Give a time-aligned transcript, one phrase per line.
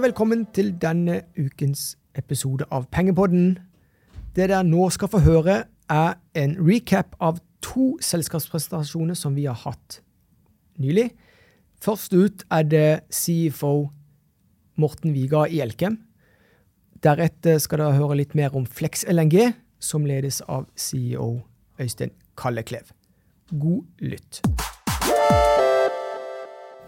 [0.00, 3.58] Velkommen til denne ukens episode av Pengepodden.
[4.32, 5.56] Det dere nå skal få høre,
[5.92, 9.98] er en recap av to selskapspresentasjoner som vi har hatt
[10.80, 11.10] nylig.
[11.84, 13.90] Først ut er det CFO
[14.80, 16.00] Morten Viga i Elkem.
[17.04, 19.52] Deretter skal dere høre litt mer om Flex LNG,
[19.84, 21.42] som ledes av CEO
[21.76, 22.88] Øystein Kalleklev.
[23.52, 24.40] God lytt.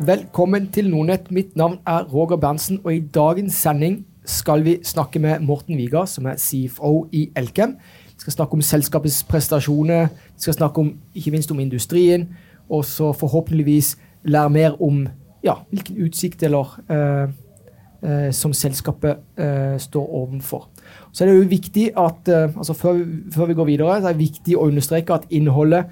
[0.00, 1.30] Velkommen til Nordnett.
[1.30, 6.06] Mitt navn er Roger Berntsen, og i dagens sending skal vi snakke med Morten Viga,
[6.06, 7.76] som er CFO i Elkem.
[8.06, 12.28] Vi skal snakke om selskapets prestasjoner, vi skal snakke om, ikke minst om industrien,
[12.70, 15.08] og så forhåpentligvis lære mer om
[15.44, 17.28] ja, hvilken utsikt eller eh,
[18.10, 20.70] eh, som selskapet eh, står overfor.
[21.12, 24.12] Så er det jo viktig at, eh, altså før, før, vi går videre, så er
[24.12, 25.84] det viktig å understreke at innholdet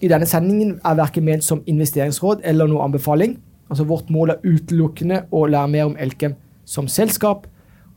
[0.00, 3.36] i denne sendingen er verken ment som investeringsråd eller noe anbefaling.
[3.70, 7.46] Altså Vårt mål er utelukkende å lære mer om Elkem som selskap,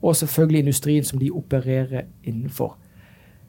[0.04, 2.76] og selvfølgelig industrien som de opererer innenfor.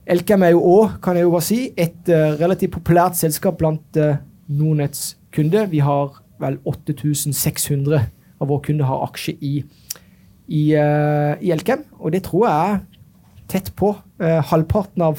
[0.06, 3.98] Elkem er jo òg, kan jeg jo bare si, et uh, relativt populært selskap blant
[3.98, 5.66] uh, Nordnetts kunder.
[5.72, 8.04] Vi har vel 8600
[8.40, 9.54] av våre kunder har aksje i,
[10.46, 12.82] i, uh, i, Elkem, og det tror jeg er
[13.50, 13.90] tett på
[14.48, 15.18] halvparten av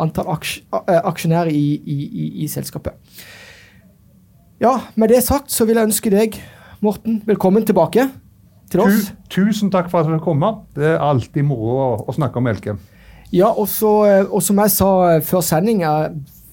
[0.00, 2.96] antall aks aksjonærer i, i, i selskapet.
[4.62, 6.38] Ja, med det sagt så vil jeg ønske deg,
[6.84, 8.08] Morten, velkommen tilbake
[8.70, 9.10] til oss.
[9.32, 10.42] Tusen takk for at du kom.
[10.76, 12.80] Det er alltid moro å, å snakke om Elkem.
[13.34, 13.90] Ja, og, så,
[14.28, 14.88] og, som jeg sa
[15.24, 15.82] før sending,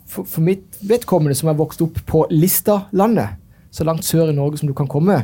[0.09, 3.37] for, for, mitt vedkommende som er vokst opp på Listalandet,
[3.71, 5.21] så langt sør i Norge som du kan komme,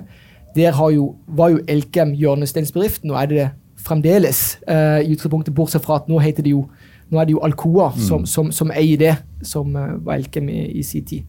[0.55, 3.47] der jo, var jo Elkem hjørnesteinsbedriften, og er det
[3.87, 6.65] fremdeles uh, i utgangspunktet, bortsett fra at nå heter det jo
[7.09, 8.03] nå er det jo Alcoa mm.
[8.07, 11.23] som, som, som, eier det, som uh, var Elkem i, i sin tid.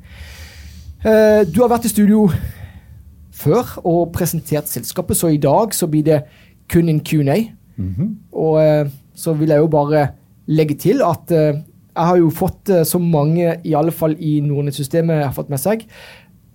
[1.04, 2.26] Uh, du har vært i studio
[3.38, 6.22] før og presentert selskapet, så i dag så blir det
[6.70, 7.38] kun en Q&A.
[7.76, 8.14] Mm -hmm.
[8.32, 10.08] Og uh, så vil jeg jo bare
[10.46, 15.32] legge til at jeg har jo fått, så mange, i alle fall i Nordnett-systemet, har
[15.32, 15.86] fått med seg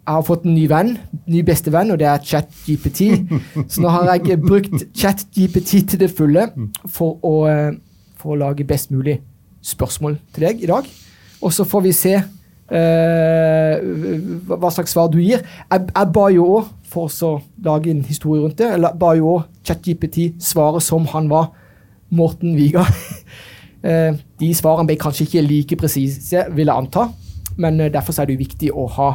[0.03, 0.97] jeg har fått en ny venn,
[1.31, 3.05] ny bestevenn, og det er ChatGPT.
[3.71, 6.49] Så nå har jeg brukt ChatGPT til det fulle
[6.91, 7.35] for å
[8.23, 9.19] for å lage best mulig
[9.63, 10.87] spørsmål til deg i dag.
[11.43, 13.75] Og så får vi se uh,
[14.47, 15.43] hva slags svar du gir.
[15.43, 17.33] Jeg, jeg ba jo òg, for å
[17.65, 21.51] lage en historie rundt det, Jeg ba jo òg ChatJPT svare som han var
[22.13, 22.85] Morten Viga.
[22.87, 27.09] uh, de svarene ble kanskje ikke like presise, vil jeg anta,
[27.57, 29.11] men uh, derfor er det jo viktig å ha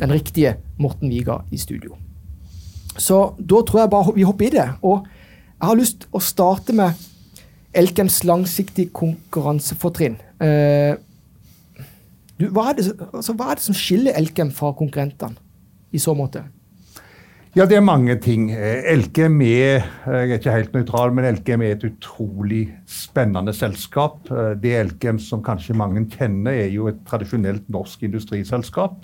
[0.00, 1.94] den riktige Morten Viga i studio.
[2.96, 4.68] Så da tror jeg bare vi hopper i det.
[4.86, 5.04] Og
[5.54, 6.94] jeg har lyst å starte med
[7.74, 10.18] Elkems langsiktige konkurransefortrinn.
[10.42, 10.94] Eh,
[12.38, 15.38] du, hva, er det, altså, hva, er det, som skiller Elkem fra konkurrentene
[15.94, 16.42] i så måte?
[17.54, 18.48] Ja, det er mange ting.
[18.50, 24.26] Elkem er jeg er ikke helt nøytral, men Elkem er et utrolig spennende selskap.
[24.30, 29.02] Eh, det Elkem som kanskje mange kjenner, er jo et tradisjonelt norsk industriselskap.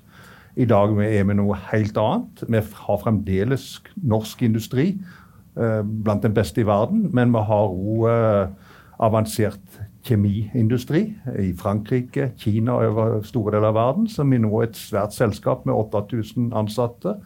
[0.59, 2.43] I dag er vi noe helt annet.
[2.51, 7.09] Vi har fremdeles norsk industri Eh, blant den beste i verden.
[7.17, 11.03] Men vi har òg eh, avansert kjemiindustri
[11.41, 15.67] i Frankrike, Kina og over store deler av verden, som er nå et svært selskap
[15.69, 17.17] med 8000 ansatte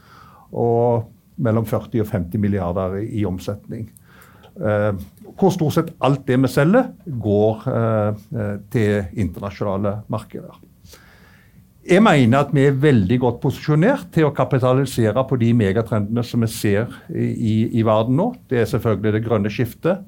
[0.55, 3.89] og mellom 40 og 50 milliarder i, i omsetning.
[4.55, 4.93] Eh,
[5.35, 8.23] hvor stort sett alt det vi selger, går eh,
[8.71, 10.61] til internasjonale markeder.
[11.85, 16.41] Jeg mener at vi er veldig godt posisjonert til å kapitalisere på de megatrendene som
[16.41, 18.31] vi ser i, i, verden nå.
[18.49, 20.01] Det er selvfølgelig det grønne skiftet,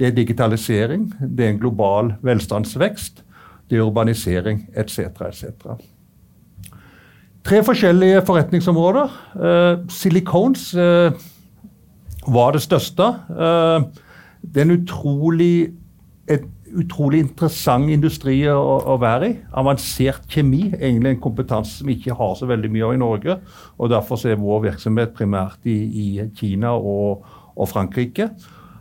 [0.00, 3.20] det er digitalisering, det er en global velstandsvekst,
[3.68, 5.20] det er urbanisering etc.
[5.28, 5.74] etc.
[7.44, 9.18] Tre forskjellige forretningsområder.
[9.36, 11.12] Uh, Silicones uh,
[12.24, 13.10] var det største.
[13.28, 13.84] Uh,
[14.40, 15.74] det er en utrolig
[16.28, 16.44] et
[16.76, 19.34] utrolig interessant industri å, å, være i.
[19.60, 23.36] Avansert kjemi, egentlig en kompetanse som vi ikke har så veldig mye av i Norge.
[23.78, 26.06] og Derfor er vår virksomhet primært i, i
[26.38, 27.24] Kina og,
[27.54, 28.30] og, Frankrike.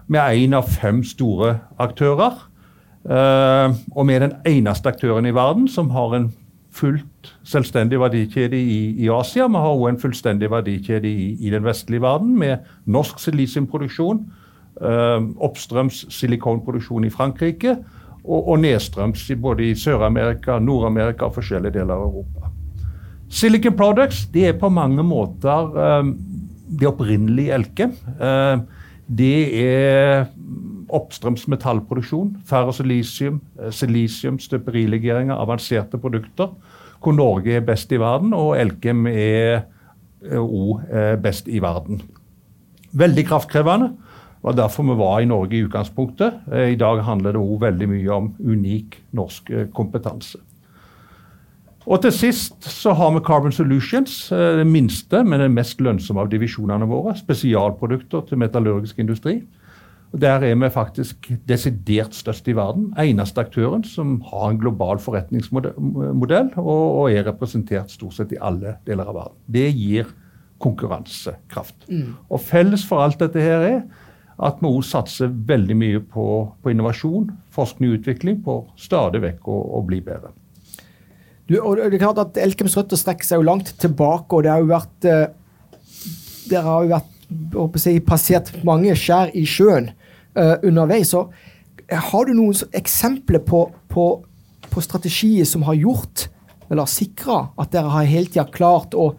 [0.08, 2.44] Vi er en av fem store aktører.
[3.08, 6.32] Uh, og vi er den eneste aktøren i verden som har en
[6.76, 9.48] fullt selvstendig verdikjede i, i Asia.
[9.48, 14.46] Vi har også en fullstendig verdikjede i, i den vestlige verden med norsk silisiumproduksjon Eh,
[14.78, 17.72] oppstrøms silikonproduksjon i Frankrike
[18.28, 22.52] og, og nedstrøms både i Sør-Amerika, Nord-Amerika og forskjellige deler av Europa.
[23.30, 26.14] Silicon Products det er på mange måter um,
[26.68, 27.90] det opprinnelige Elke.
[28.20, 28.64] Uh,
[29.08, 30.28] det er
[30.92, 33.42] oppstrøms metallproduksjon, ferrosilisium,
[33.76, 36.52] silisium, støperilegeringer, avanserte produkter.
[37.04, 39.68] Hvor Norge er best i verden, og Elkem er
[40.40, 40.88] òg
[41.24, 42.02] best i verden.
[42.98, 43.92] Veldig kraftkrevende.
[44.38, 46.44] Det var derfor vi var i Norge i utgangspunktet.
[46.54, 50.40] I dag handler det òg veldig mye om unik norsk kompetanse.
[51.88, 56.32] Og til sist så har vi Carbon Solutions, det minste, men den mest lønnsomme av
[56.32, 57.16] divisjonene våre.
[57.16, 59.40] Spesialprodukter til metallurgisk industri.
[60.12, 62.94] Og Der er vi faktisk desidert størst i verden.
[63.00, 68.78] Eneste aktøren som har en global forretningsmodell og, og er representert stort sett i alle
[68.88, 69.38] deler av verden.
[69.48, 70.12] Det gir
[70.64, 71.88] konkurransekraft.
[71.90, 72.16] Mm.
[72.30, 73.82] Og Felles for alt dette her er
[74.38, 76.26] at vi òg satser veldig mye på,
[76.62, 80.34] på, innovasjon, forskning og utvikling, på stadig vekk å, bli bedre.
[81.48, 84.62] Du, det er klart at Elkems røtter strekker seg jo langt tilbake, og det har
[84.62, 85.28] jo vært eh,
[86.48, 87.16] Dere har jo vært
[87.84, 89.90] jeg, passert mange skjær i sjøen
[90.38, 91.12] uh, underveis.
[91.12, 91.26] Så
[91.88, 94.06] eh, har du noen eksempler på, på,
[94.70, 96.28] på, strategier som har gjort,
[96.70, 99.10] eller sikra, at dere har hele tida klart å,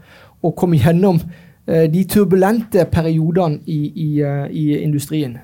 [0.40, 1.20] å, komme gjennom
[1.68, 5.38] de turbulente periodene i, i, uh, i industrien?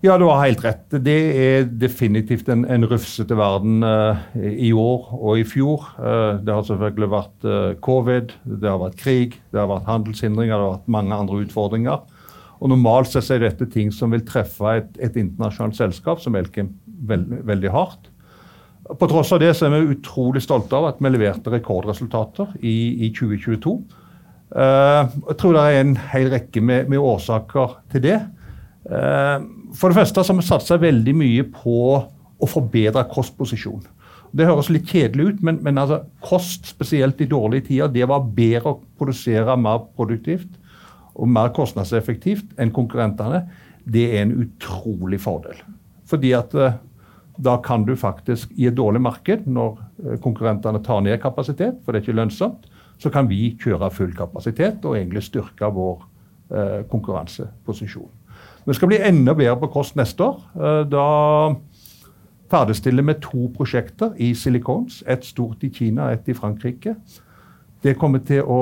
[0.00, 0.86] Ja, du har helt rett.
[1.04, 5.90] Det er definitivt en, en rufsete verden uh, i år og i fjor.
[6.40, 7.50] Det har selvfølgelig vært
[7.84, 8.32] covid,
[8.62, 12.00] det har vært krig, det har vært handelshindringer, det har vært mange andre utfordringer.
[12.60, 16.74] Og Normalt sett er dette ting som vil treffe et, et internasjonalt selskap som Elkem
[17.08, 18.10] veld, veldig hardt.
[18.98, 23.06] På tross av det så er vi utrolig stolte av at vi leverte rekordresultater i,
[23.06, 23.74] i 2022.
[24.50, 28.16] jeg tror det er en hel rekke med, med årsaker til det.
[28.90, 29.44] Uh,
[29.76, 31.76] for det første har vi satsa veldig mye på
[32.40, 33.84] å forbedre kostposisjon.
[34.36, 38.28] Det høres litt kjedelig ut, men, men altså, kost, spesielt i dårlige tider, det var
[38.36, 40.52] bedre å produsere mer produktivt
[41.18, 43.42] og mer kostnadseffektivt enn konkurrentene.
[43.90, 45.58] Det er en utrolig fordel.
[46.10, 46.78] Fordi at eh,
[47.42, 51.92] da kan du faktisk, i et dårlig marked, når eh, konkurrentene tar ned kapasitet, for
[51.92, 52.69] det er ikke lønnsomt,
[53.00, 56.02] så kan vi kjøre full kapasitet og egentlig styrke vår
[56.52, 58.10] eh, konkurranseposisjon.
[58.66, 60.42] Vi skal bli enda bedre på kost neste år.
[60.54, 61.06] Eh, da
[62.50, 65.02] ferdigstiller vi to prosjekter i silikons.
[65.08, 66.96] Et stort i Kina, et i Frankrike.
[67.82, 68.60] Det kommer til å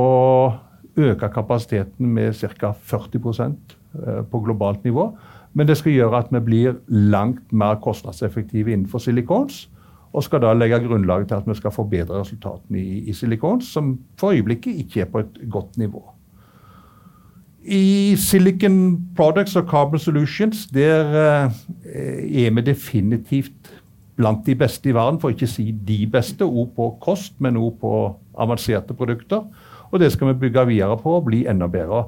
[0.99, 2.73] øke kapasiteten med ca.
[2.73, 5.11] 40 eh, på globalt nivå.
[5.55, 9.67] Men det skal gjøre at vi blir langt mer kostnadseffektive innenfor silikons.
[10.13, 13.99] Og skal da legge grunnlaget til at vi skal forbedre resultatene i, i silikons, som
[14.21, 16.03] for øyeblikket ikke er på et godt nivå.
[17.69, 23.75] I Silicon Products og Carbon Solutions der eh, er vi definitivt
[24.17, 26.47] blant de beste i verden, for ikke å si de beste.
[26.47, 27.93] Ord på kost, men òg på
[28.41, 29.45] avanserte produkter.
[29.93, 32.07] Og det skal vi bygge videre på og bli enda bedre.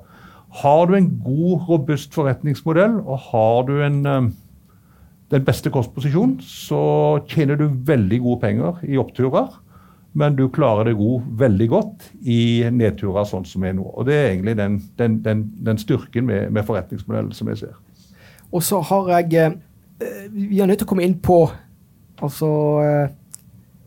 [0.62, 4.30] Har du en god, robust forretningsmodell, og har du en, eh,
[5.30, 6.82] den beste kostposisjonen, så
[7.30, 9.50] tjener du veldig gode penger i oppturer
[10.12, 13.86] men du klarer det god, veldig godt i nedturer sånn som er nå.
[13.94, 17.76] Og Det er egentlig den, den, den, den styrken med, med, forretningsmodellen som jeg ser.
[18.50, 21.44] Og så har jeg eh, Vi er nødt til å komme inn på
[22.20, 22.50] altså
[22.82, 23.12] eh,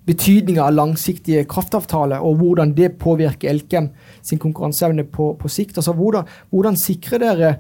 [0.08, 3.92] betydninga av langsiktige kraftavtaler, og hvordan det påvirker Elkem
[4.24, 5.78] sin konkurranseevne på, på sikt.
[5.80, 7.54] Altså Hvordan, hvordan sikrer dere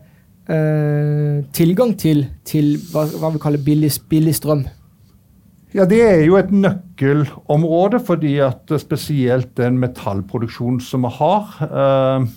[0.49, 4.65] eh, tilgang til, til hva, hva, vi kaller billig, billig strøm?
[5.73, 12.27] Ja, Det er jo et nøkkelområde, fordi at spesielt den metallproduksjonen som vi har, uh,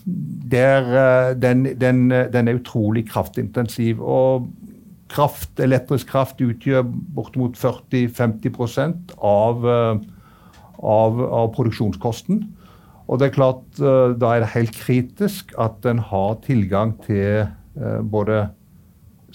[0.51, 4.01] der, uh, den, den, den, er utrolig kraftintensiv.
[4.01, 4.49] Og
[5.13, 9.69] kraft, elektrisk kraft utgjør bortimot 40-50% av,
[10.81, 12.41] av, av produksjonskosten.
[13.07, 18.47] Og det er klart, Da er det helt kritisk at en har tilgang til både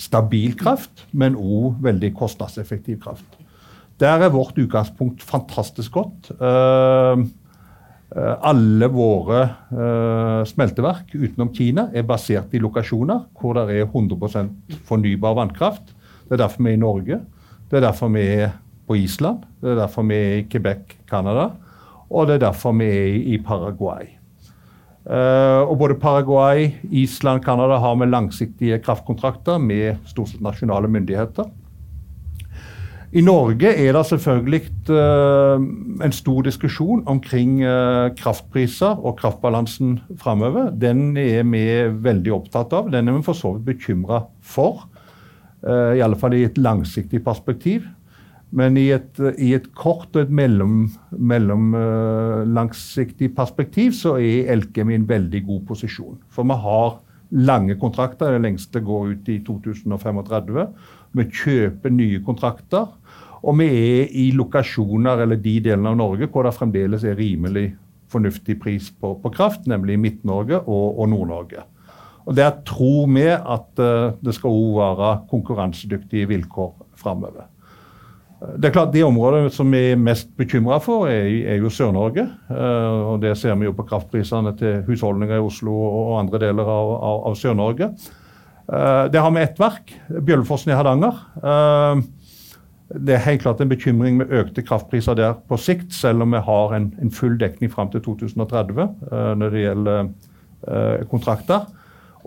[0.02, 3.38] stabil kraft, men òg veldig kostnadseffektiv kraft.
[4.02, 6.32] Der er vårt utgangspunkt fantastisk godt.
[6.42, 7.22] Uh,
[8.42, 9.44] alle våre
[10.50, 14.50] smelteverk utenom Kina er basert i lokasjoner hvor det er 100%
[14.84, 15.94] fornybar vannkraft.
[16.28, 17.22] Det er derfor vi er i Norge.
[17.72, 18.58] Det er derfor vi er
[18.88, 19.46] på Island.
[19.62, 21.54] Det er derfor vi er i Quebec, Canada.
[22.12, 24.10] Og det er derfor vi er i Paraguay.
[25.02, 31.48] Uh, og Både Paraguay, Island Canada har med langsiktige kraftkontrakter med stort sett nasjonale myndigheter.
[33.12, 34.62] I Norge er det selvfølgelig
[34.94, 35.58] uh,
[36.06, 40.70] en stor diskusjon omkring uh, kraftpriser og kraftbalansen framover.
[40.70, 41.66] Den er vi
[42.06, 42.94] veldig opptatt av.
[42.94, 44.86] Den er vi for så vidt bekymra for.
[45.62, 47.84] I alle fall i et langsiktig perspektiv.
[48.52, 51.72] Men i et, i et kort og et mellom, mellom,
[53.38, 56.18] perspektiv så er Elkem i en veldig god posisjon.
[56.30, 56.98] For vi har
[57.32, 58.36] lange kontrakter.
[58.36, 60.66] Det lengste går ut i 2035.
[61.16, 62.90] Vi kjøper nye kontrakter.
[63.42, 67.72] Og vi er i lokasjoner eller de delene av Norge hvor det fremdeles er rimelig
[68.12, 71.64] fornuftig pris på, på kraft, nemlig Midt-Norge og, og Nord-Norge.
[72.28, 77.48] Og Der tror vi at uh, det skal òg være konkurransedyktige vilkår framover.
[78.42, 82.26] Det er klart De områdene som vi er mest bekymra for, er, er jo Sør-Norge.
[82.50, 86.66] Uh, og Det ser vi jo på kraftprisene til husholdninger i Oslo og andre deler
[86.66, 87.92] av, av, av Sør-Norge.
[88.66, 91.22] Uh, det har vi ett verk, Bjøllefossen i Hardanger.
[91.44, 92.02] Uh,
[92.92, 96.42] det er helt klart en bekymring med økte kraftpriser der på sikt, selv om vi
[96.44, 98.90] har en, en full dekning fram til 2030
[99.40, 100.10] når det gjelder
[101.08, 101.70] kontrakter.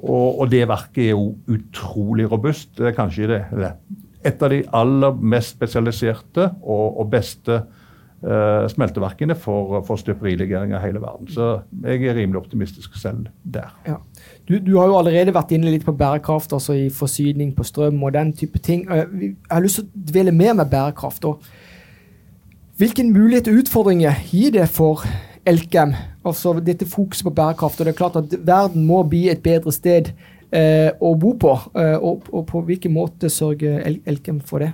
[0.01, 2.71] Og, og, det verket er jo utrolig robust.
[2.79, 3.43] Det er kanskje det,
[4.25, 7.59] et av de aller mest spesialiserte og, og beste
[8.25, 11.29] uh, smelteverkene for, for støperilegering av hele verden.
[11.33, 11.51] Så
[11.85, 13.75] jeg er rimelig optimistisk selv der.
[13.87, 13.99] Ja.
[14.49, 18.03] Du, du, har jo allerede vært inne litt på bærekraft, altså i forsyning på strøm
[18.03, 18.87] og den type ting.
[18.89, 21.29] Jeg har lyst til å dvele mer med bærekraft.
[21.29, 21.45] Og
[22.81, 25.05] hvilken mulighet og utfordringer gir det for
[25.45, 25.93] Elkem,
[26.25, 27.81] altså dette fokuset på bærekraft.
[27.81, 31.53] og det er klart at Verden må bli et bedre sted eh, å bo på.
[31.75, 34.73] Eh, og, og, på hvilken måte sørger El Elkem for det?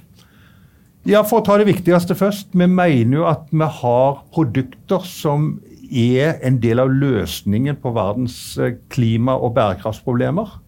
[1.09, 2.51] Ja, For å ta det viktigste først.
[2.53, 5.55] Vi mener jo at vi har produkter som
[5.91, 10.59] er en del av løsningen på verdens eh, klima- og bærekraftsproblemer.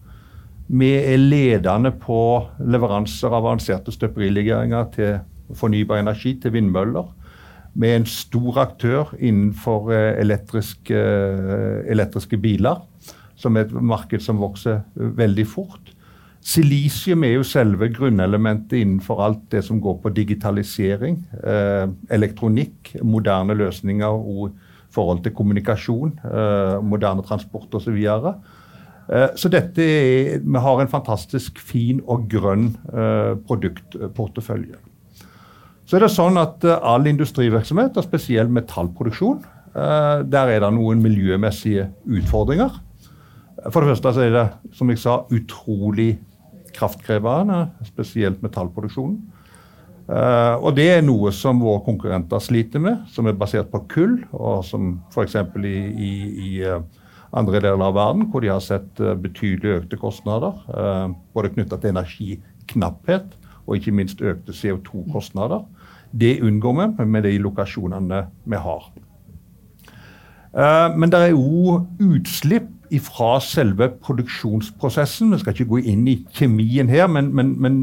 [0.73, 2.17] Vi er ledende på
[2.59, 5.19] leveranser av avanserte støperilegeringer til
[5.53, 7.11] fornybar energi, til vindmøller
[7.73, 12.83] Vi er en stor aktør innenfor eh, elektriske, eh, elektriske biler,
[13.43, 15.93] som er et marked som vokser veldig fort.
[16.43, 23.55] Silisium er jo selve grunnelementet innenfor alt det som går på digitalisering, eh, elektronikk, moderne
[23.55, 24.55] løsninger og
[24.93, 27.97] forhold til kommunikasjon, eh, moderne transport osv.
[27.97, 28.33] Så,
[29.09, 34.77] eh, så dette er, vi har en fantastisk fin og grønn eh, produktportefølje.
[35.85, 41.89] Så er det sånn at all industrivirksomhet, og spesielt metallproduksjon, der er det noen miljømessige
[42.05, 42.77] utfordringer.
[43.71, 46.17] For det første er det, som jeg sa, utrolig
[46.75, 49.21] kraftkrevende, spesielt metallproduksjonen.
[50.03, 54.17] Uh, og det er noe som våre konkurrenter sliter med, som er basert på kull,
[54.35, 55.37] og som f.eks.
[55.63, 56.09] i, i,
[56.43, 56.81] i uh,
[57.31, 60.59] andre deler av verden, hvor de har sett uh, betydelig økte kostnader.
[61.33, 65.63] både knytta til energiknapphet og ikke minst økte CO2-kostnader.
[66.11, 68.91] Det unngår vi med de lokasjonene vi har.
[70.51, 72.67] Uh, men det er òg utslipp
[73.01, 75.33] fra selve produksjonsprosessen.
[75.33, 77.79] Vi skal ikke gå inn i kjemien her, men, men, men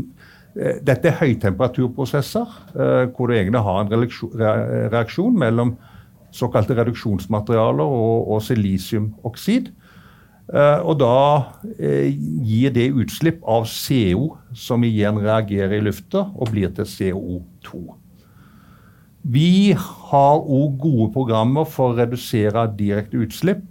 [0.55, 5.77] eh, dette er høytemperaturprosesser eh, hvor du egentlig har en reaksjon mellom
[6.35, 9.73] såkalte reduksjonsmaterialer og, og silisiumoksid.
[10.51, 11.19] Og da
[11.79, 17.85] gir det utslipp av CO, som igjen reagerer i lufta og blir til CO2.
[19.23, 23.67] Vi har òg gode programmer for å redusere direkte utslipp.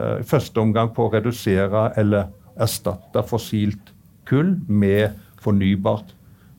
[0.00, 3.92] Eh, I første omgang på å redusere eller erstatte fossilt
[4.28, 6.14] kull med fornybart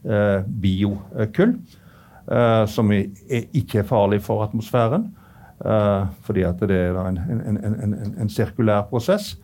[0.06, 1.58] eh, biokull.
[2.25, 5.12] Eh, som ikke er farlig for atmosfæren,
[6.25, 9.38] fordi det er en, en, en, en sirkulær prosess.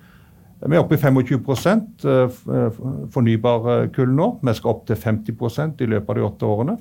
[0.60, 1.38] Vi er oppe i 25
[3.14, 4.28] fornybar kull nå.
[4.44, 6.76] Vi skal opp til 50% i løpet av de åtte årene.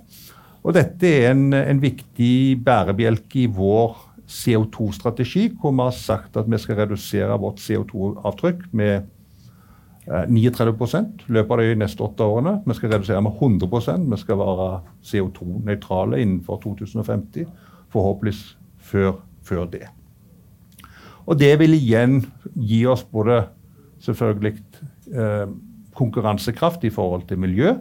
[0.61, 3.95] Og dette er en, en viktig bærebjelke i vår
[4.31, 9.09] CO2-strategi, hvor vi har sagt at vi skal redusere vårt CO2-avtrykk med
[10.07, 12.57] 39 eh, i løpet av de neste åtte årene.
[12.67, 14.69] Vi skal redusere med 100% Vi skal være
[15.11, 17.49] CO2-nøytrale innenfor 2050.
[17.91, 18.45] Forhåpentligvis
[18.79, 19.89] før, før, det.
[21.27, 22.23] Og det vil igjen
[22.55, 23.45] gi oss både
[24.01, 24.57] selvfølgelig
[25.15, 25.51] eh,
[25.95, 27.75] konkurransekraft i forhold til miljø,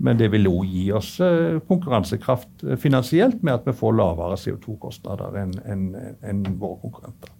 [0.00, 4.38] men det vil òg gi oss eh, konkurransekraft eh, finansielt med at vi får lavere
[4.40, 5.82] CO2-kostnader enn en,
[6.24, 7.32] en våre konkurrenter.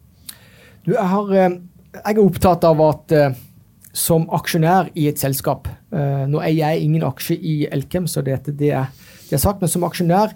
[0.84, 1.56] Du, jeg, har, eh,
[1.96, 3.16] jeg, er opptatt av at
[3.96, 8.68] som aksjonær i et selskap Nå er jeg ingen aksje i Elkem, så det, det,
[8.78, 8.92] er,
[9.26, 10.30] det er sagt, men som aksjonær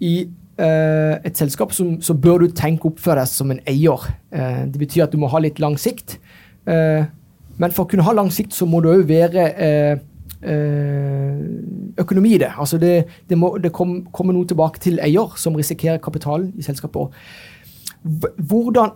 [0.00, 0.14] i
[0.56, 4.06] et selskap så, så bør du tenke opp for deg som en eier.
[4.32, 6.16] det betyr at du må ha litt lang sikt.
[6.64, 9.50] men for å kunne ha lang sikt så må du òg være
[11.98, 12.50] økonomi i det.
[12.58, 16.66] Altså det, det, må, det kom, kommer noe tilbake til eier, som risikerer kapitalen i
[16.66, 17.16] selskapet.
[18.36, 18.90] Hvordan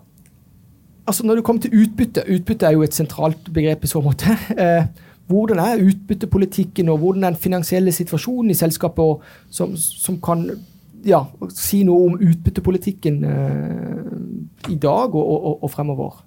[1.08, 4.36] altså Når det kommer til utbytte, utbytte er jo et sentralt begrep i så måte.
[4.58, 4.84] Eh,
[5.28, 10.46] hvordan er utbyttepolitikken og hvordan er den finansielle situasjonen i selskapet og, som, som, kan
[11.04, 11.20] ja,
[11.52, 16.24] si noe om utbyttepolitikken eh, i dag og, og, og fremover?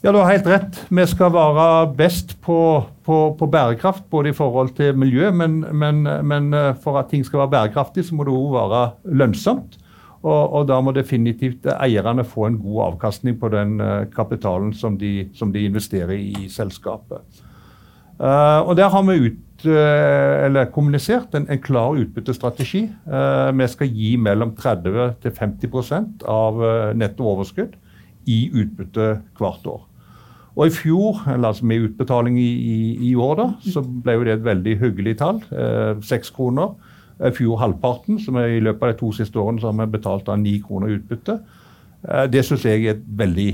[0.00, 0.76] Ja, Du har helt rett.
[0.94, 2.58] Vi skal være best på,
[3.02, 7.24] på, på bærekraft, både i forhold til miljø, men, men, men, eh, for at ting
[7.26, 8.82] skal være bærekraftig, så må det òg være
[9.18, 9.74] lønnsomt.
[10.22, 14.96] Og, og, da må definitivt eierne få en god avkastning på den uh, kapitalen som
[14.98, 17.42] de, som de, investerer i, selskapet.
[18.18, 19.44] Uh, og der har vi ut,
[20.74, 22.84] kommunisert en, en, klar utbyttestrategi.
[23.58, 26.60] vi skal gi mellom 30 til 50% av
[26.94, 27.74] netto overskudd
[28.28, 29.08] i utbytte
[29.40, 29.84] hvert år.
[30.58, 32.78] Og i fjor, eller altså med utbetaling i, i,
[33.10, 35.38] i år, da, så ble jo det et veldig hyggelig tall.
[36.02, 36.72] Seks kroner.
[37.18, 39.94] I fjor halvparten, som er i løpet av de to siste årene så har vi
[39.96, 41.38] betalt av ni kroner utbytte.
[42.06, 43.48] Eh, det syns jeg er et veldig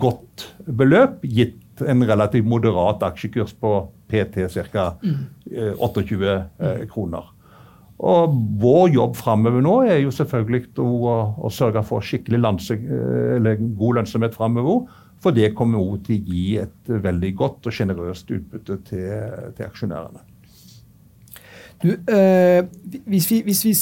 [0.00, 3.72] godt beløp, gitt en relativt moderat aksjekurs på
[4.10, 4.90] PT ca.
[5.46, 7.32] 28 eh, kroner.
[7.96, 13.52] Og Vår jobb framover nå er jo selvfølgelig å, å sørge for skikkelig landse, eh,
[13.78, 14.84] god lønnsomhet framover.
[15.24, 19.06] For det kommer òg til å gi et veldig godt og sjenerøst utbytte til,
[19.56, 20.20] til aksjonærene.
[21.82, 22.62] Du, øh,
[23.08, 23.72] hvis vi, hvis vi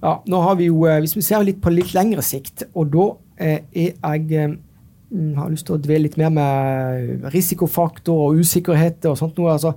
[0.00, 2.92] ja, nå har vi jo, øh, Hvis vi ser litt på litt lengre sikt, og
[2.92, 3.06] da
[3.44, 4.48] øh, er jeg
[5.12, 9.52] øh, har lyst til å dvele litt mer med risikofaktor og usikkerhet og sånt noe.
[9.52, 9.74] Altså,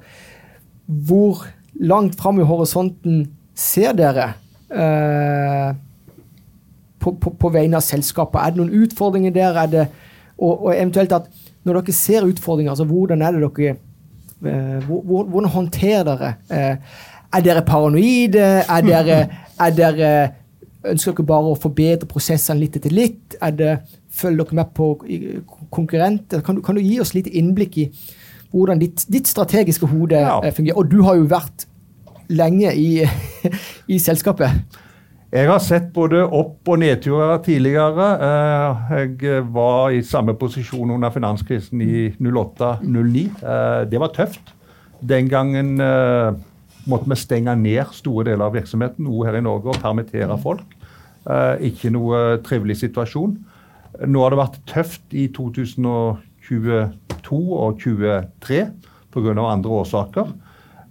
[0.88, 1.44] hvor
[1.82, 3.24] langt fram i horisonten
[3.56, 4.34] ser dere
[4.74, 5.74] øh,
[7.00, 8.40] på, på, på, vegne av selskapet?
[8.42, 9.58] Er det noen utfordringer der?
[9.64, 9.88] Er det,
[10.38, 11.28] og, og eventuelt at
[11.64, 13.76] når dere ser utfordringer, altså hvordan er det dere
[14.44, 16.34] Eh, hvordan håndterer dere?
[16.52, 16.78] Eh,
[17.34, 18.64] er dere paranoide?
[18.68, 19.20] Er dere,
[19.66, 20.14] er dere
[20.84, 23.38] Ønsker dere bare å forbedre prosessene litt etter litt?
[23.40, 23.76] Er det,
[24.12, 24.90] følger dere med på
[25.72, 26.42] konkurrenter?
[26.44, 27.86] Kan du, kan du gi oss litt innblikk i
[28.54, 30.38] hvordan ditt, ditt strategiske hode ja.
[30.44, 30.78] Eh, fungerer?
[30.78, 31.68] Og du har jo vært
[32.34, 33.04] lenge i,
[33.94, 34.80] i selskapet.
[35.34, 38.10] Jeg har sett både opp- og nedturer tidligere.
[38.28, 43.24] Eh, jeg var i samme posisjon under finanskrisen i 08-09.
[43.42, 44.54] Eh, det var tøft.
[45.04, 45.74] Den gangen
[46.88, 50.78] måtte vi stenge ned store deler av virksomheten også her i Norge og permittere folk.
[51.60, 53.34] Ikke noe trivelig situasjon.
[54.08, 55.26] Nå har det vært tøft i
[56.48, 58.66] 2022 og 2023
[59.14, 59.36] pga.
[59.42, 60.34] andre årsaker.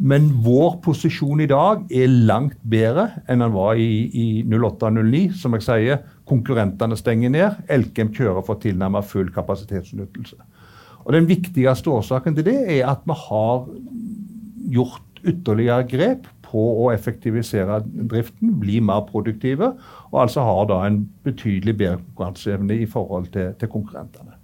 [0.03, 5.29] Men vår posisjon i dag er langt bedre enn den var i, i 08-09.
[5.39, 7.63] Som jeg sier, konkurrentene stenger ned.
[7.71, 10.41] Elkem kjører for tilnærmet full kapasitetsutnyttelse.
[11.03, 13.65] Og Den viktigste årsaken til det er at vi har
[14.73, 19.73] gjort ytterligere grep på å effektivisere driften, bli mer produktive,
[20.11, 24.37] og altså har da en betydelig bedre konkurranseevne i forhold til, til konkurrentene.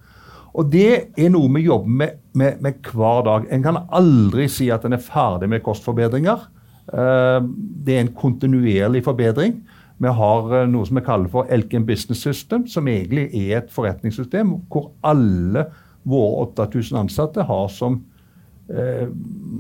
[0.58, 3.48] Og det er noe vi jobber med, med, med, hver dag.
[3.54, 6.48] En kan aldri si at en er ferdig med kostforbedringer.
[6.90, 7.44] Uh,
[7.86, 9.60] det er en kontinuerlig forbedring.
[10.02, 13.70] Vi har uh, noe som vi kaller for Elken Business System, som egentlig er et
[13.74, 15.68] forretningssystem hvor alle
[16.08, 18.00] våre 8000 ansatte har som
[18.68, 19.08] Eh,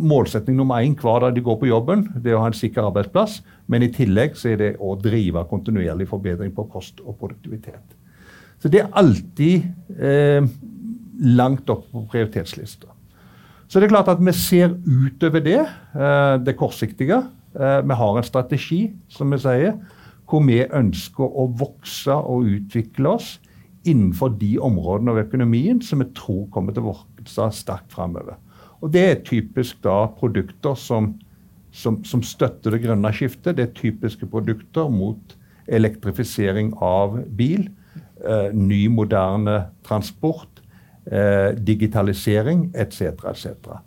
[0.00, 2.90] målsetning nummer én hver dag de går på jobben, det er å ha en sikker
[2.90, 3.38] arbeidsplass.
[3.66, 7.96] Men i tillegg så er det å drive kontinuerlig forbedring på kost og produktivitet.
[8.60, 9.64] Så det er alltid
[11.18, 12.88] langt opp på prioritetslista.
[13.68, 17.22] Så det er klart at vi ser utover det, eh, det kortsiktige.
[17.54, 19.78] Eh, vi har en strategi, som vi sier,
[20.28, 23.38] hvor vi ønsker å vokse og utvikle oss
[23.88, 28.36] innenfor de områdene av økonomien som vi tror kommer til å vokse sterkt framover.
[28.82, 31.14] Og det er typisk da produkter som,
[31.72, 33.56] som, som, støtter det grønne skiftet.
[33.56, 35.34] Det er typiske produkter mot
[35.68, 37.68] elektrifisering av bil,
[38.24, 40.57] eh, ny, moderne transport,
[41.10, 43.24] eh, digitalisering etc.
[43.32, 43.78] etc.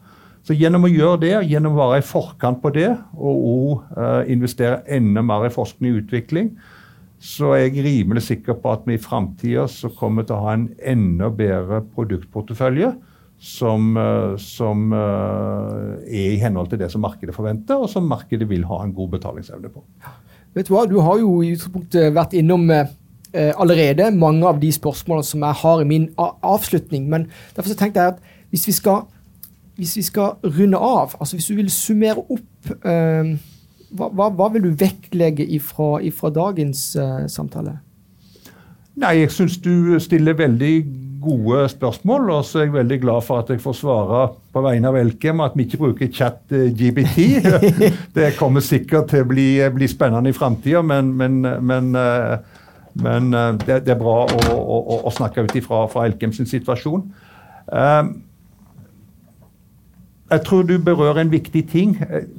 [0.42, 4.32] Så gjennom å gjøre det, gjennom å være i forkant på det, og òg eh,
[4.34, 6.54] investere enda mer i forskning og utvikling,
[7.22, 9.68] så er jeg rimelig sikker på at vi i framtida
[10.00, 12.96] kommer til å ha en enda bedre produktportefølje
[13.42, 18.46] som, eh, som uh, er i henhold til det som markedet forventer, og som markedet
[18.50, 19.82] vil ha en god betalingsevne på.
[20.54, 22.86] Vet Du hva, du har jo i utgangspunktet vært innom uh,
[23.34, 27.10] eh, allerede mange av de spørsmålene som jeg har i min avslutning.
[27.10, 29.06] Men derfor så tenkte jeg at hvis vi skal,
[29.76, 33.36] hvis vi skal runde av, altså hvis du vil summere opp eh,
[33.92, 37.80] hva, hva, hva, vil du vektlegge ifra, ifra dagens eh, samtale?
[39.02, 40.76] Nei, jeg syns du stiller veldig
[41.22, 42.30] gode spørsmål.
[42.30, 45.44] Og så er jeg veldig glad for at jeg får svare på vegne av Elkem
[45.46, 46.72] at vi ikke bruker chat eh,
[48.18, 52.42] det kommer sikkert til å bli, bli spennende i framtida, men, men, men uh,
[53.00, 56.50] men uh, det, det, er bra å, å, å snakke ut ifra fra Elkem sin
[56.50, 57.06] situasjon.
[57.72, 58.12] Uh,
[60.32, 61.98] jeg tror du berører en viktig ting.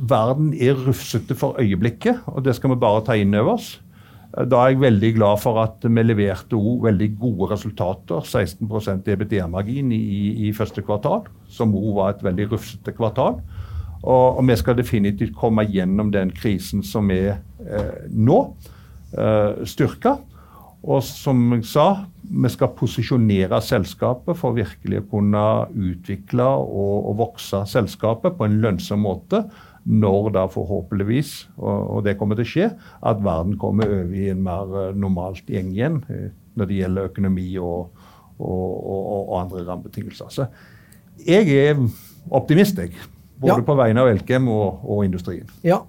[0.09, 3.75] Verden er rufsete for øyeblikket, og det skal vi bare ta inn over oss.
[4.33, 8.25] Da er jeg veldig glad for at vi leverte veldig gode resultater.
[8.25, 13.43] 16% EBDA-margin i, i, første kvartal, som òg var et veldig rufsete kvartal.
[14.03, 18.39] Og, og, vi skal definitivt komme gjennom den krisen som er eh, nå.
[19.13, 20.17] eh, styrka.
[20.83, 21.87] Og som jeg sa,
[22.23, 28.59] vi skal posisjonere selskapet for virkelig å kunne utvikle og, og vokse selskapet på en
[28.65, 29.45] lønnsom måte
[29.83, 32.69] når da forhåpentligvis, og, og det kommer til å skje,
[33.11, 37.09] at verden kommer over i en mer eh, normalt gjeng igjen eh, når det gjelder
[37.11, 38.05] økonomi og,
[38.43, 40.31] og andre rammebetingelser.
[40.31, 40.47] Så
[41.27, 41.81] jeg er
[42.31, 42.95] optimist, jeg.
[43.43, 43.67] Både ja.
[43.67, 45.49] på vegne av Elkem og, industrien.
[45.67, 45.81] Ja,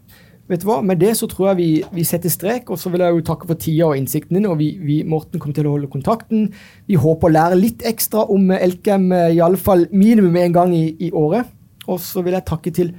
[0.48, 2.70] vet du hva, Med det så tror jeg vi, vi setter strek.
[2.70, 4.46] og Så vil jeg jo takke for tida og innsikten din.
[4.46, 6.54] og vi, vi, Morten kommer til å holde kontakten.
[6.88, 11.48] Vi håper å lære litt ekstra om Elkem, iallfall minimum én gang i, i, året.
[11.88, 12.94] Og så vil jeg takke til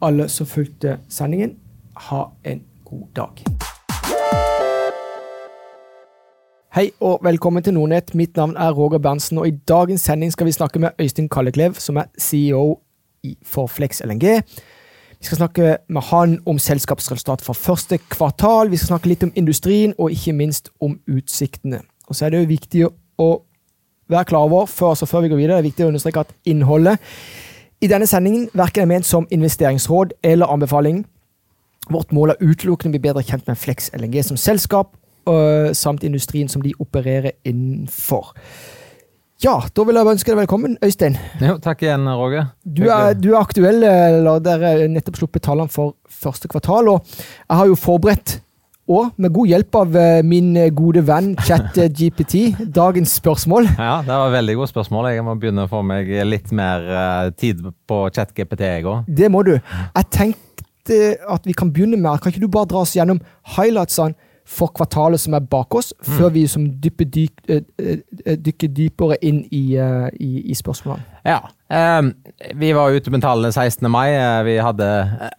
[0.00, 1.56] alle som fulgte sendingen.
[2.08, 3.44] Ha en god dag.
[6.76, 8.12] Hei og velkommen til Nordnett.
[8.14, 11.78] Mitt navn er Roger Berntsen, og i dagens sending skal vi snakke med Øystein Kalleklev,
[11.80, 12.82] som er CEO
[13.42, 14.42] for Flex LNG.
[15.18, 18.70] Vi skal snakke med han om selskapsresultat for første kvartal.
[18.70, 21.80] Vi skal snakke litt om industrien, og ikke minst om utsiktene.
[22.08, 22.86] Og så er det jo viktig
[23.18, 23.30] å
[24.08, 26.34] være klar over, før, altså før vi går videre, det er viktig å understreke at
[26.46, 26.98] innholdet
[27.84, 31.02] i denne sendingen verken er ment som investeringsråd eller anbefaling.
[31.92, 34.96] Vårt mål er utelukkende å bli bedre kjent med Flex LNG som selskap,
[35.28, 38.32] øh, samt industrien som de opererer innenfor.
[39.44, 41.18] Ja, da vil jeg ønske deg velkommen, Øystein.
[41.44, 42.46] Jo, takk igjen, Roger.
[42.64, 46.88] Du er, du er aktuell, eller dere har nettopp sluppet tallene for første kvartal.
[46.94, 48.38] og Jeg har jo forberedt,
[48.88, 52.38] og med god hjelp av eh, min gode venn ChatGPT,
[52.80, 53.68] dagens spørsmål.
[53.76, 55.10] Ja, det var veldig gode spørsmål.
[55.12, 59.04] Jeg må begynne å få meg litt mer eh, tid på ChatGPT, jeg òg.
[59.20, 59.58] Det må du.
[59.58, 63.18] Jeg tenkte at vi kan begynne med Kan ikke du bare dra oss gjennom
[63.56, 64.14] highlightsene
[64.46, 66.12] for kvartalet som er bak oss, mm.
[66.18, 69.64] før vi som dykker, dykker, dykker dypere inn i,
[70.20, 71.15] i, i spørsmålene?
[71.26, 71.50] Ja.
[71.98, 72.14] Um,
[72.54, 73.88] vi var ute med tallene 16.
[73.90, 74.12] mai.
[74.14, 74.86] Eh, vi hadde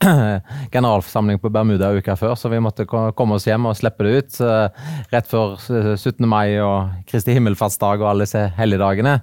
[0.73, 4.39] generalforsamling på Bermuda uka før, så vi måtte komme oss hjem og slippe det ut
[4.43, 4.67] uh,
[5.13, 5.55] rett før
[5.95, 6.27] 17.
[6.27, 9.13] mai og Kristi himmelfartsdag og alle disse helligdagene.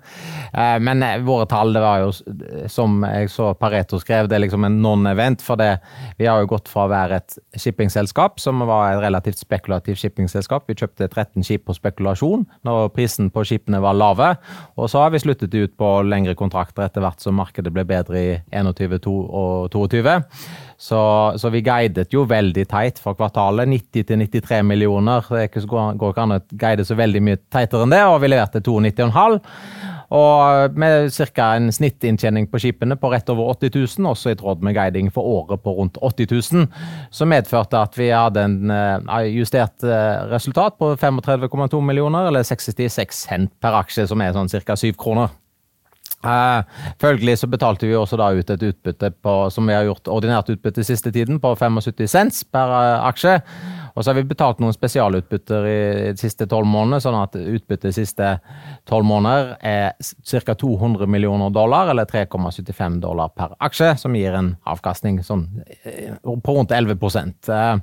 [0.55, 2.12] Men våre tall, det var jo,
[2.70, 5.42] som jeg så Pareto skrev, det er liksom en non-event.
[5.44, 5.83] For det,
[6.20, 10.68] vi har jo gått fra å være et shippingselskap, som var et relativt spekulativt shippingselskap.
[10.70, 14.31] Vi kjøpte 13 skip på spekulasjon når prisen på skipene var lave,
[14.79, 17.85] og så har vi sluttet ut på lengre kontrakt kontrakter etter hvert som markedet ble
[17.88, 20.21] bedre i 21 og 22.
[20.77, 21.01] Så,
[21.38, 23.69] så vi guidet jo veldig teit for kvartalet.
[23.69, 25.25] 90-93 millioner.
[25.31, 28.62] Det går ikke an å guide så veldig mye teitere enn det, og vi leverte
[28.62, 29.40] 92,5.
[30.14, 31.47] Og med ca.
[31.57, 35.27] en snittinntjening på skipene på rett over 80 000, også i tråd med guiding for
[35.27, 36.67] året på rundt 80 000,
[37.11, 43.25] som medførte at vi hadde en uh, justert uh, resultat på 35,2 millioner, eller 66
[43.25, 44.77] cent per aksje, som er sånn ca.
[44.77, 45.33] 7 kroner.
[46.25, 46.65] Uh,
[47.03, 50.49] følgelig så betalte vi også da ut et utbytte på, som vi har gjort ordinært
[50.55, 53.39] utbytte siste tiden, på 75 cents per uh, aksje.
[53.95, 55.77] Og så har vi betalt noen spesialutbytter i
[56.17, 58.31] de siste tolv månedene, sånn at utbyttet de siste
[58.91, 60.57] tolv måneder er ca.
[60.59, 65.47] 200 millioner dollar, eller 3,75 dollar per aksje, som gir en avkastning sånn,
[65.85, 66.97] eh, på rundt 11
[67.53, 67.79] uh,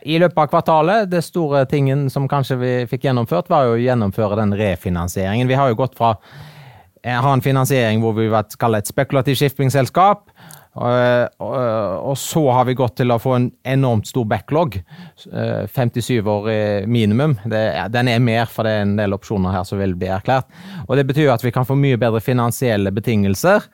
[0.00, 3.84] I løpet av kvartalet, det store tingen som kanskje vi fikk gjennomført, var jo å
[3.84, 5.50] gjennomføre den refinansieringen.
[5.50, 6.14] Vi har jo gått fra
[7.04, 10.30] har en finansiering hvor vi kaller kalle et spekulativt shippingselskap.
[10.74, 14.80] Og, og, så har vi gått til å få en enormt stor backlog.
[15.22, 16.48] 57 eh, år
[16.90, 17.36] minimum.
[17.46, 20.48] Den er mer, for det er en del opsjoner her som vil bli erklært.
[20.88, 23.68] Og Det betyr at vi kan få mye bedre finansielle betingelser,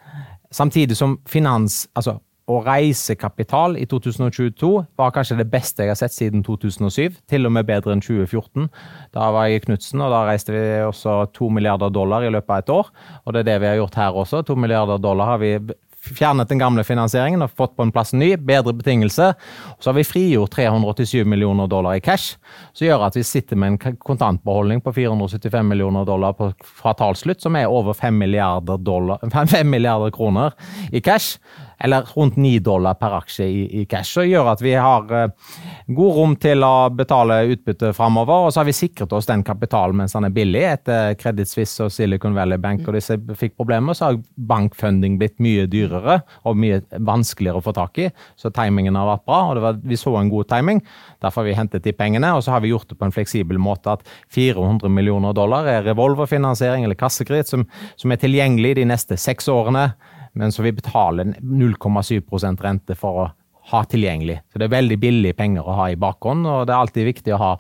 [0.52, 2.18] samtidig som finans, altså
[2.50, 7.20] og reisekapital i 2022 var kanskje det beste jeg har sett siden 2007.
[7.30, 8.66] Til og med bedre enn 2014.
[9.14, 12.56] Da var jeg i Knutsen, og da reiste vi også to milliarder dollar i løpet
[12.56, 12.90] av et år.
[13.24, 14.42] Og det er det vi har gjort her også.
[14.48, 15.54] To milliarder dollar har vi
[16.00, 19.34] fjernet den gamle finansieringen og fått på en plass ny, bedre betingelser.
[19.80, 22.38] Så har vi frigjort 387 millioner dollar i cash,
[22.72, 27.58] som gjør at vi sitter med en kontantbeholdning på 475 millioner dollar på kvartalsslutt, som
[27.60, 29.20] er over 5 milliarder, dollar,
[29.54, 30.56] 5 milliarder kroner
[30.92, 31.38] i cash
[31.84, 34.18] eller rundt 9 dollar per aksje i, i cash.
[34.20, 35.54] Og gjør at vi har uh,
[35.88, 38.46] god rom til å betale utbytte framover.
[38.46, 40.62] Og så har vi sikret oss den kapitalen mens den er billig.
[40.74, 45.38] Etter Credit Suisse og Silicon Valley Bank og disse fikk problemer, så har bankfunding blitt
[45.40, 48.10] mye dyrere og mye vanskeligere å få tak i.
[48.36, 50.84] Så timingen har vært bra, og var, vi så en god timing.
[51.24, 53.60] Derfor har vi hentet de pengene, og så har vi gjort det på en fleksibel
[53.60, 54.04] måte at
[54.36, 57.64] 400 millioner dollar er revolverfinansiering eller kassekreditt som,
[57.96, 59.90] som er tilgjengelig de neste seks årene
[60.32, 63.28] men så vi betaler 0,7% rente for å
[63.70, 64.40] ha tilgjengelig.
[64.52, 67.34] Så Det er veldig billige penger å ha i bakhånd, og det er alltid viktig
[67.34, 67.50] å ha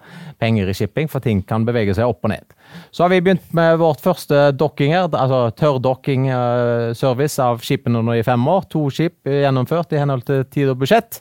[0.40, 2.56] penger i shipping, for ting kan bevege seg opp og ned.
[2.90, 8.48] Så har vi begynt med vårt første dokkinger, altså tørrdokking-service av skipene nå i fem
[8.48, 8.66] år.
[8.72, 11.20] To skip gjennomført i henhold til tid og budsjett.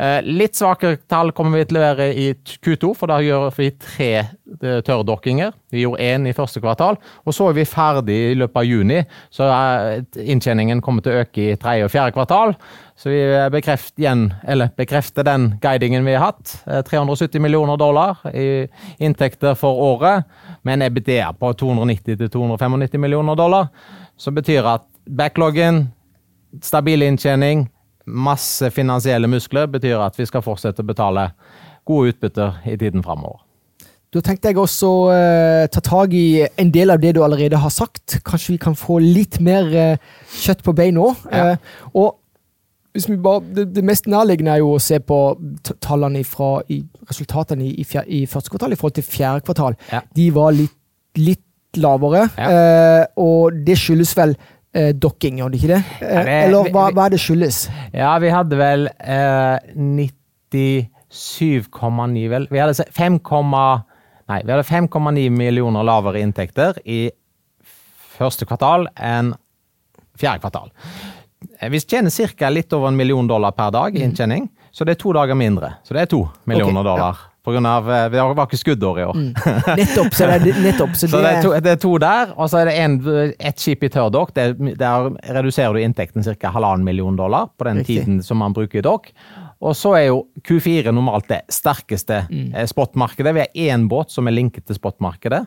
[0.00, 3.66] Eh, litt svakere tall kommer vi til å levere i Q2, for da gjør vi
[3.76, 5.52] tre eh, tørrdokkinger.
[5.74, 9.02] Vi gjorde én i første kvartal, og så er vi ferdig i løpet av juni.
[9.28, 9.48] Så
[10.24, 12.54] inntjeningen kommer til å øke i tredje og fjerde kvartal.
[12.96, 13.18] Så vi
[13.52, 14.22] bekrefter, igjen,
[14.78, 16.54] bekrefter den guidingen vi har hatt.
[16.88, 18.68] 370 millioner dollar i
[19.04, 20.24] inntekter for året,
[20.64, 23.68] med en EBDA på 290-295 millioner dollar.
[24.20, 25.90] Som betyr at backloggen,
[26.64, 27.68] stabil inntjening,
[28.10, 31.30] masse finansielle muskler betyr at vi skal fortsette å betale
[31.88, 33.40] gode utbytter i tiden framover.
[34.10, 37.70] Da tenkte jeg også uh, ta tak i en del av det du allerede har
[37.70, 38.18] sagt.
[38.26, 41.12] Kanskje vi kan få litt mer uh, kjøtt på bein nå.
[41.30, 41.54] Ja.
[41.94, 42.16] Og
[43.22, 45.20] bare, det, det, mest nærliggende er jo å se på
[45.78, 49.78] tallene fra i, resultatene i, i, fjer, i, første kvartal i forhold til fjerde kvartal.
[49.92, 50.02] Ja.
[50.18, 50.74] De var litt,
[51.20, 51.46] litt
[51.78, 53.06] lavere, ja.
[53.22, 54.32] og det skyldes vel
[54.74, 55.82] eh, dokking, gjør det ikke det?
[56.00, 57.58] Eh, vi, Eller hva, hva er det skyldes?
[57.96, 62.44] Ja, vi hadde vel eh, 97,9 vel.
[62.50, 63.20] Vi hadde 5,
[64.30, 67.00] nei, vi hadde 5,9 millioner lavere inntekter i
[68.20, 69.34] første kvartal enn
[70.20, 70.68] fjerde kvartal.
[71.58, 72.50] Eh, vi tjener ca.
[72.50, 74.48] litt over en million dollar per dag i mm.
[74.70, 75.74] så det er to dager mindre.
[75.84, 77.16] Så det er to millioner okay, dollar.
[77.16, 77.29] Ja.
[77.44, 79.16] På grunn av, eh, Det var ikke skuddår i år.
[79.16, 79.30] Mm.
[79.80, 80.14] Nettopp.
[80.14, 82.70] Så, det, nettopp, så, så det, er to, det, er to, der, og så er
[82.70, 84.34] det ett et skip i tørrdokk.
[84.34, 86.52] Der reduserer du inntekten ca.
[86.52, 88.02] halvannen million dollar på den Riktig.
[88.04, 89.12] tiden som man bruker i dokk.
[89.60, 92.52] Og så er jo Q4 normalt det sterkeste mm.
[92.54, 93.34] Eh, spotmarkedet.
[93.36, 95.44] Vi har én båt som er linket til spotmarkedet.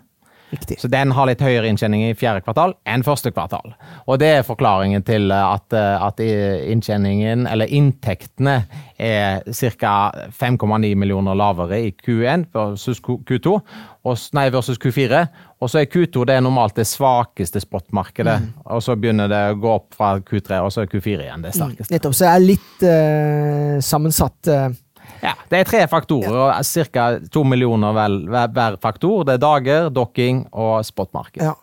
[0.53, 0.77] Riktig.
[0.81, 3.73] Så den har litt høyere inntjening i fjerde kvartal enn første kvartal.
[4.05, 8.59] Og det er forklaringen til at, at inntjeningen, eller inntektene,
[9.01, 9.95] er ca.
[10.29, 13.55] 5,9 millioner lavere i Q1 versus Q2,
[14.03, 15.25] og, nei, versus Q4.
[15.63, 18.37] Og så er Q2 det er normalt det svakeste spotmarkedet.
[18.43, 18.63] Mm.
[18.77, 21.57] Og så begynner det å gå opp fra Q3, og så er Q4 igjen det
[21.57, 21.89] sterkeste.
[21.89, 21.97] Mm.
[21.97, 22.17] Nettopp.
[22.19, 24.53] Så det er litt uh, sammensatt.
[24.53, 24.81] Uh
[25.23, 27.19] ja, Det er tre faktorer, og ca.
[27.31, 29.23] to millioner vel, hver faktor.
[29.23, 31.41] Det er dager, dokking og spotmarked.
[31.43, 31.53] Ja.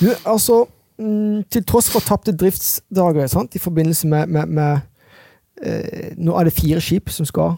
[0.00, 0.64] Du, altså,
[0.98, 4.78] mm, til tross for tapte driftsdager sant, i forbindelse med, med, med
[5.62, 7.56] eh, Nå er det fire skip som skal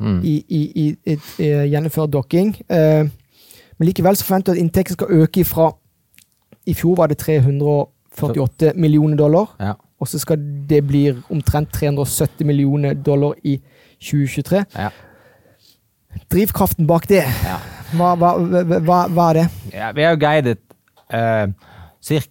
[0.00, 0.20] mm.
[0.24, 0.62] i, i,
[1.04, 2.56] i, gjennomføre dokking.
[2.68, 3.04] Eh,
[3.78, 5.72] men likevel så forventer du at inntekten skal øke fra
[6.66, 9.56] I fjor var det 348 millioner dollar.
[9.60, 9.72] Ja.
[10.00, 13.60] Og så skal det bli omtrent 370 millioner dollar i
[14.02, 14.64] 2023.
[14.76, 14.90] Ja.
[16.32, 17.56] Drivkraften bak det, ja.
[17.96, 19.46] hva, hva, hva, hva, er det?
[19.72, 20.60] Ja, vi har guidet
[21.12, 21.48] eh,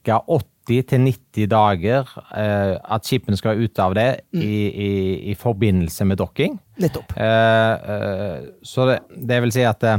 [0.05, 0.21] ca.
[0.69, 4.43] 80-90 dager eh, at skipene skal ut av det mm.
[4.45, 4.91] i, i,
[5.31, 6.59] i, forbindelse med dokking.
[6.81, 7.15] Nettopp.
[7.17, 9.89] Eh, så det, det, vil si at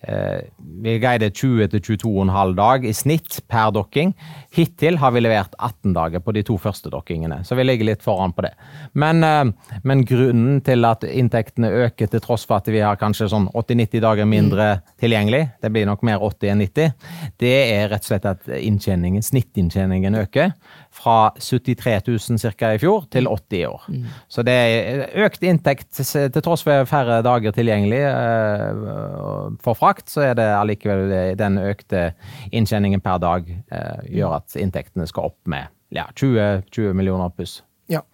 [0.00, 4.14] Eh, vi guider 20-22,5 dag i snitt per dokking.
[4.50, 8.02] Hittil har vi levert 18 dager på de to første dokkingene, så vi ligger litt
[8.02, 8.50] foran på det.
[8.98, 13.28] Men, eh, men grunnen til at inntektene øker til tross for at vi har kanskje
[13.30, 16.90] sånn 80-90 dager mindre tilgjengelig, det blir nok mer 80 enn 90,
[17.38, 20.50] det er rett og slett at inntjeningen, snittinntjeningen øker
[20.90, 22.72] fra 73 000 ca.
[22.74, 23.86] i fjor til 80 i år.
[23.86, 24.10] Mm.
[24.26, 30.26] Så det er økt inntekt til tross for færre dager tilgjengelig eh, for frakt, så
[30.32, 32.08] er det allikevel den økte
[32.50, 37.60] inntjeningen per dag eh, gjør at inntektene skal opp med ja, 20, 20 millioner pluss.
[37.90, 38.04] Ja.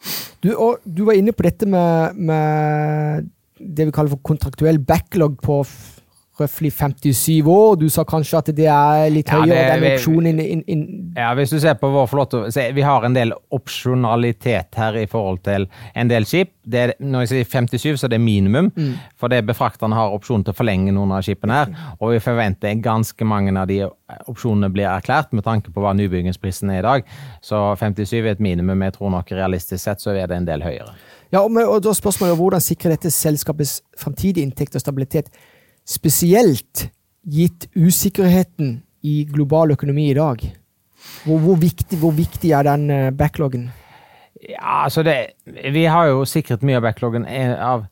[0.41, 3.29] Du, og, du var inne på dette med, med
[3.61, 5.61] det vi kaller for kontraktuell backlog på
[6.41, 7.77] røftlig 57 år.
[7.81, 10.85] Du sa kanskje at det er litt høyere, det, den opsjonen inn, inn,
[11.17, 12.43] Ja, hvis du ser på vår flåte
[12.77, 16.53] Vi har en del opsjonalitet her i forhold til en del skip.
[16.67, 18.73] Det, når jeg sier 57, så er det minimum.
[18.77, 18.95] Mm.
[19.19, 21.75] For det befrakterne har opsjon til å forlenge noen av skipene her.
[22.01, 23.85] Og vi forventer ganske mange av de
[24.31, 27.13] opsjonene blir erklært, med tanke på hva nybyggingsprisen er i dag.
[27.45, 28.83] Så 57 er et minimum.
[28.87, 30.95] Jeg tror nok realistisk sett så er det en del høyere.
[31.35, 35.31] Ja, og, og da spørsmålet Hvordan sikrer dette selskapets framtidige inntekt og stabilitet?
[35.87, 36.89] Spesielt
[37.27, 40.43] gitt usikkerheten i global økonomi i dag.
[41.25, 43.69] Hvor, hvor, viktig, hvor viktig, er den eh, backloggen?
[44.43, 47.87] Ja, altså det, Vi har jo sikret mye av backloggen av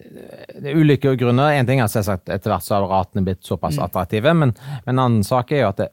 [0.00, 1.54] er ulike grunner.
[1.54, 3.84] En ting er selvsagt etter hvert så har ratene blitt såpass mm.
[3.86, 5.90] attraktive, men, men, en annen sak er jo at det,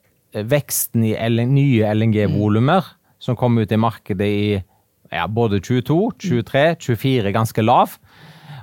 [0.47, 2.95] veksten i L, nye LNG-volumer mm.
[3.23, 7.95] som kom ut i markedet i ja, både 22, 23, 24 ganske lav.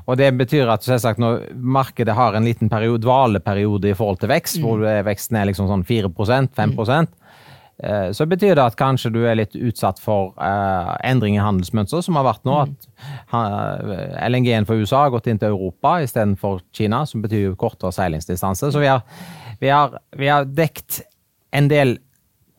[0.05, 4.33] Og det betyr at selvsagt når markedet har en liten periode, dvaleperiode i forhold til
[4.33, 4.65] vekst, mm.
[4.67, 7.13] hvor veksten er liksom sånn 4% 5 mm.
[7.83, 12.05] Eh, så betyr det at kanskje du er litt utsatt for uh, endring i handelsmønster,
[12.07, 12.55] som har vært nå.
[12.55, 12.77] Mm.
[13.35, 17.57] At uh, LNG-en for USA har gått inn til Europa istedenfor Kina, som betyr jo
[17.59, 18.71] kortere seilingsdistanse.
[18.71, 19.03] Så vi har,
[19.59, 21.01] vi, har, vi har dekt
[21.55, 21.97] en del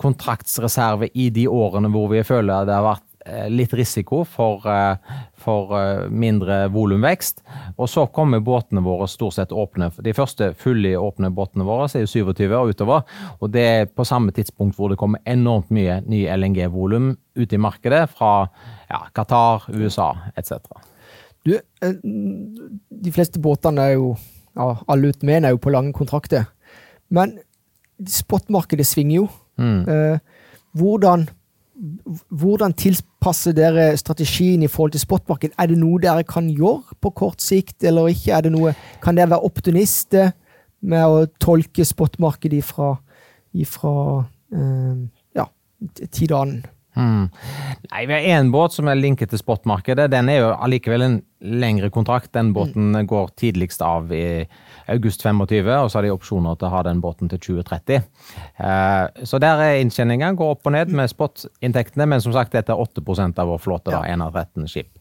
[0.02, 5.20] kontraktsreserve i de årene hvor vi føler det har vært eh, litt risiko for, eh,
[5.46, 5.72] for
[6.10, 7.44] mindre volumvekst.
[7.78, 9.92] Og så kommer båtene våre stort sett åpne.
[10.04, 13.06] De første fulle åpne båtene våre er jo 27 og utover.
[13.40, 17.62] Og det er på samme tidspunkt hvor det kommer enormt mye ny LNG-volum ut i
[17.62, 18.34] markedet fra
[18.90, 20.58] ja, Qatar, USA etc.
[21.46, 24.16] Du, de fleste båtene er jo
[24.56, 26.48] ja, alle uten med er jo på lange kontrakter.
[27.14, 27.38] Men
[28.10, 29.28] spotmarkedet svinger jo.
[29.62, 29.82] Mm.
[29.88, 30.18] Eh,
[30.76, 31.28] hvordan,
[32.30, 35.56] hvordan tilpasser dere strategien i forhold til spotmarked?
[35.60, 38.40] Er det noe dere kan gjøre på kort sikt, eller ikke?
[38.54, 40.32] Noe, kan dere være optimister
[40.86, 42.94] med å tolke spotmarkedet ifra,
[43.56, 43.96] ifra
[44.54, 45.04] eh,
[45.36, 45.50] ja,
[46.12, 46.64] tid annen?
[46.96, 47.28] Hmm.
[47.92, 50.08] Nei, Vi har én båt som er linket til spotmarkedet.
[50.12, 52.32] Den er jo allikevel en lengre kontrakt.
[52.34, 53.08] Den båten mm.
[53.08, 54.46] går tidligst av i
[54.92, 58.08] august 25, og så har de opsjoner til å ha den båten til 2030.
[58.58, 60.32] Eh, så der er inntjeninga.
[60.40, 63.92] Går opp og ned med spot-inntektene, men som sagt, dette er 8% av vår flåte.
[63.92, 64.94] da, 1 av 13 skip.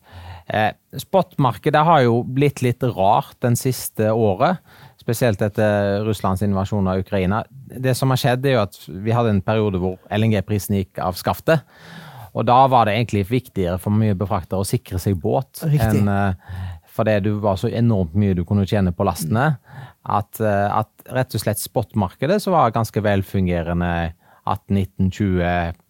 [0.46, 4.61] Eh, spotmarkedet har jo blitt litt rart den siste året.
[5.04, 7.42] Spesielt etter Russlands invasjon av Ukraina.
[7.68, 11.18] Det som har skjedd, er jo at vi hadde en periode hvor LNG-prisen gikk av
[11.20, 11.60] skaftet.
[12.34, 16.00] Og da var det egentlig viktigere for mye befraktere å sikre seg båt Riktig.
[16.00, 19.54] enn uh, fordi det var så enormt mye du kunne tjene på lastene.
[20.02, 23.92] At, uh, at rett og slett spotmarkedet som var ganske velfungerende
[24.48, 25.80] 18-19-20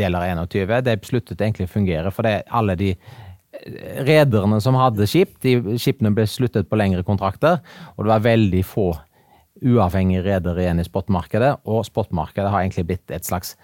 [0.00, 0.76] deler 21.
[0.86, 2.94] Det sluttet egentlig å fungere fordi alle de
[4.06, 7.60] rederne som hadde skip, de skipene ble sluttet på lengre kontrakter,
[7.96, 8.92] og det var veldig få
[9.60, 13.56] uavhengige redere igjen i spotmarkedet, og spotmarkedet har egentlig blitt et slags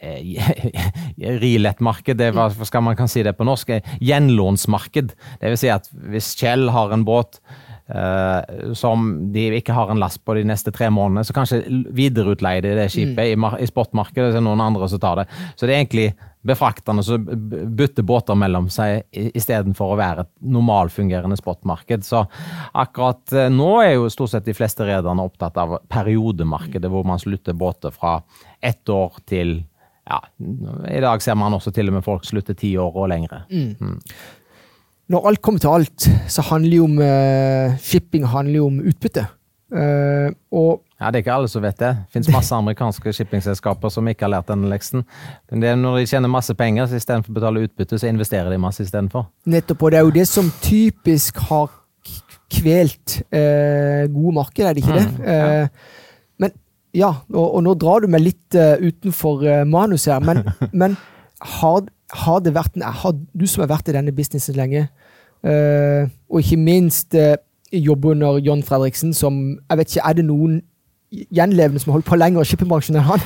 [0.00, 0.40] eh,
[1.44, 5.14] rilettmarked, det var, skal man kan si det på norsk, gjenlånsmarked.
[5.42, 7.40] Det vil si at hvis Kjell har en båt
[8.74, 11.60] som de ikke har en last på de neste tre månedene, så kanskje
[11.94, 13.44] videreutleier de det skipet mm.
[13.46, 15.26] i, i spotmarkedet, så er det noen andre som tar det.
[15.54, 16.08] Så det er egentlig
[16.46, 17.26] befrakterne som
[17.76, 22.04] bytter båter mellom seg istedenfor å være et normalfungerende spotmarked.
[22.06, 22.24] Så
[22.72, 27.22] akkurat eh, nå er jo stort sett de fleste rederne opptatt av periodemarkedet, hvor man
[27.22, 28.20] slutter båter fra
[28.60, 29.58] ett år til
[30.06, 30.20] ja,
[30.86, 33.40] I dag ser man også til og med folk slutte ti år og lengre.
[33.50, 33.72] Mm.
[33.80, 33.96] Mm.
[35.12, 39.26] Når alt kommer til alt, så handler jo om uh, shipping handler jo om utbytte.
[39.70, 41.90] Uh, og ja, Det er ikke alle som vet det.
[41.92, 45.04] Det finnes masse amerikanske shippingselskaper som ikke har lært denne leksen.
[45.50, 48.60] Det er når de tjener masse penger, så istedenfor å betale utbytte, så investerer de
[48.62, 49.26] masse istedenfor.
[49.52, 51.68] Nettopp, og det er jo det som typisk har
[52.56, 55.06] kvelt uh, gode markeder, er det ikke det?
[55.10, 55.60] Mm, ja.
[55.60, 55.68] Eh,
[56.40, 56.54] men
[56.96, 60.46] ja, og, og, nå drar du meg litt utenfor manus her, men,
[60.80, 60.96] men
[61.58, 64.86] har, har, det vært har du som har vært i denne businessen lenge,
[65.46, 67.16] uh, og ikke minst
[67.72, 70.60] jobber under John Fredriksen, som jeg vet ikke, Er det noen
[71.10, 73.24] gjenlevende som har holdt på lenger i shippingbransjen enn han.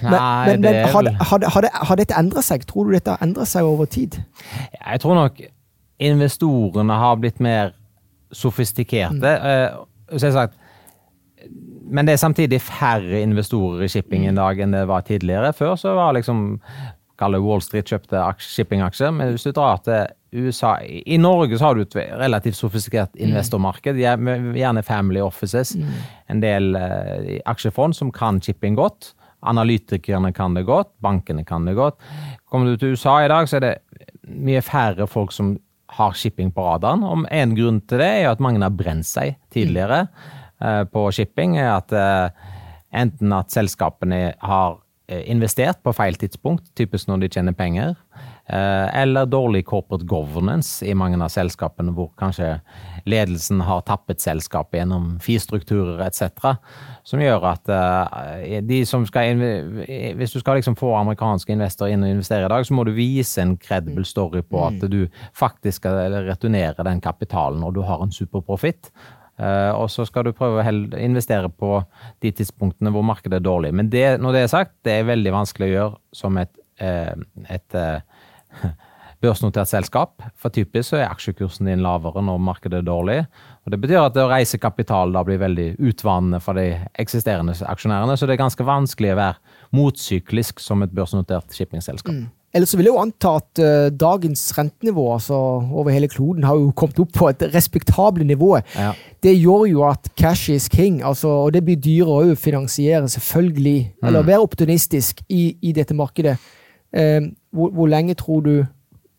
[0.00, 2.64] Men, Nei, men, men har, har, har, har, dette endret seg?
[2.68, 4.16] Tror du dette har endret seg over tid?
[4.72, 5.42] Jeg tror nok
[6.00, 7.74] investorene har blitt mer
[8.32, 9.34] sofistikerte.
[9.36, 10.16] Mm.
[10.16, 10.56] Uh, sagt,
[11.90, 15.52] men det er samtidig færre investorer i shipping i dag enn det var tidligere.
[15.56, 16.60] Før så var liksom
[17.20, 19.12] Wall Street kjøpte shippingaksjer.
[19.14, 23.22] Men hvis du drar til USA I Norge så har du et relativt sofistikert mm.
[23.28, 23.98] investormarked.
[23.98, 25.74] Gjerne family offices.
[25.76, 25.96] Mm.
[26.30, 29.12] En del uh, aksjefond som kan shipping godt.
[29.40, 30.92] Analytikerne kan det godt.
[31.02, 31.98] Bankene kan det godt.
[32.50, 33.74] Kommer du til USA i dag, så er det
[34.30, 35.56] mye færre folk som
[35.96, 37.02] har shipping på radaren.
[37.02, 40.04] Om En grunn til det er at mange har brent seg tidligere
[40.62, 41.58] uh, på shipping.
[41.58, 42.56] er at uh,
[42.90, 44.78] Enten at selskapene har
[45.10, 47.96] investert på feil tidspunkt, typisk når de tjener penger
[48.52, 52.56] Eh, eller dårlig corporate governance i mange av selskapene, hvor kanskje
[53.06, 56.56] ledelsen har tappet selskapet gjennom FI-strukturer etc.
[57.06, 62.02] Som gjør at uh, de som skal Hvis du skal liksom få amerikanske investorer inn
[62.04, 64.90] og investere i dag, så må du vise en credible story på at mm.
[64.90, 65.00] du
[65.36, 68.90] faktisk skal returnere den kapitalen når du har en superprofitt.
[69.40, 71.78] Uh, og så skal du prøve å investere på
[72.20, 73.72] de tidspunktene hvor markedet er dårlig.
[73.76, 76.52] Men det, når det er sagt, det er veldig vanskelig å gjøre som et,
[76.84, 77.14] uh,
[77.48, 77.80] et
[79.24, 80.24] børsnotert selskap.
[80.40, 83.18] For typisk så er aksjekursen din lavere når markedet er dårlig.
[83.64, 88.16] Og Det betyr at å reise kapital da blir veldig utvannende for de eksisterende aksjonærene.
[88.16, 92.16] Så det er ganske vanskelig å være motsyklisk som et børsnotert shippingselskap.
[92.16, 92.28] Mm.
[92.50, 95.36] Ellers vil jeg jo anta at uh, dagens rentenivå altså,
[95.70, 98.56] over hele kloden har jo kommet opp på et respektabelt nivå.
[98.74, 98.90] Ja.
[99.22, 103.78] Det gjør jo at cash is king, altså, og det blir dyrere å finansiere, selvfølgelig.
[104.00, 104.08] Mm.
[104.08, 106.34] Eller være optimistisk i, i dette markedet.
[106.90, 108.54] Uh, hvor, hvor, lenge tror du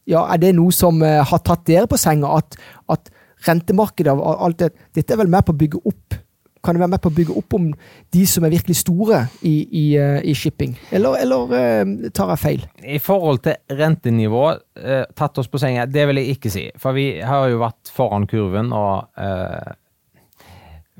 [0.09, 2.33] ja, Er det noe som uh, har tatt dere på senga?
[2.41, 2.57] At,
[2.91, 3.13] at
[3.47, 6.17] rentemarkedet og alt det Dette er vel med på å bygge opp
[6.63, 7.67] kan det være med på å bygge opp om
[8.13, 10.75] de som er virkelig store i, i, eh, i shipping?
[10.93, 12.65] Eller, eller eh, tar jeg feil?
[12.85, 14.43] I forhold til rentenivå,
[14.77, 16.65] eh, tatt oss på senga, det vil jeg ikke si.
[16.81, 19.73] For vi har jo vært foran kurven, og uh,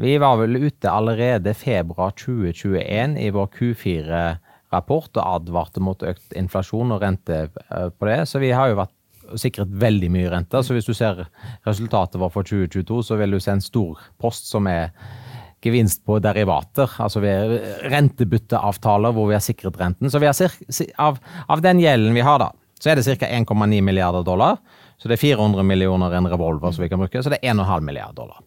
[0.02, 6.96] vi var vel ute allerede februar 2021 i vår Q4-rapport og advarte mot økt inflasjon
[6.96, 8.24] og rente på det.
[8.32, 8.98] Så vi har jo vært
[9.40, 10.64] sikret veldig mye renter.
[10.66, 11.26] Så hvis du ser
[11.68, 14.90] resultatet vårt for 2022, så vil du se en stor post som er
[15.62, 17.22] gevinst på derivater, altså
[17.92, 20.10] rentebytteavtaler hvor vi har sikret renten.
[20.12, 20.56] Så har,
[20.98, 22.52] av, av, den gjelden vi har, da,
[22.82, 23.30] så er det ca.
[23.30, 24.62] 1,9 milliarder dollar.
[25.02, 27.86] Så det er 400 millioner en revolver som vi kan bruke, så det er 1,5
[27.86, 28.42] milliarder dollar.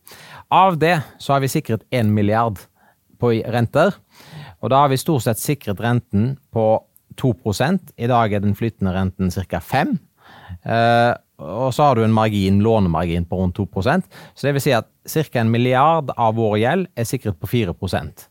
[0.55, 2.61] Av det så har vi sikret 1 milliard
[3.19, 3.95] på renter.
[4.63, 6.67] Og da har vi stort sett sikret renten på
[7.21, 9.61] 2% I dag er den flytende renten ca.
[9.61, 9.93] 5
[10.65, 11.13] eh,
[11.43, 14.05] og så har du en margin, lånemargin på rundt 2%
[14.35, 15.41] Så det vil si at ca.
[15.41, 18.29] en milliard av vår gjeld er sikret på 4%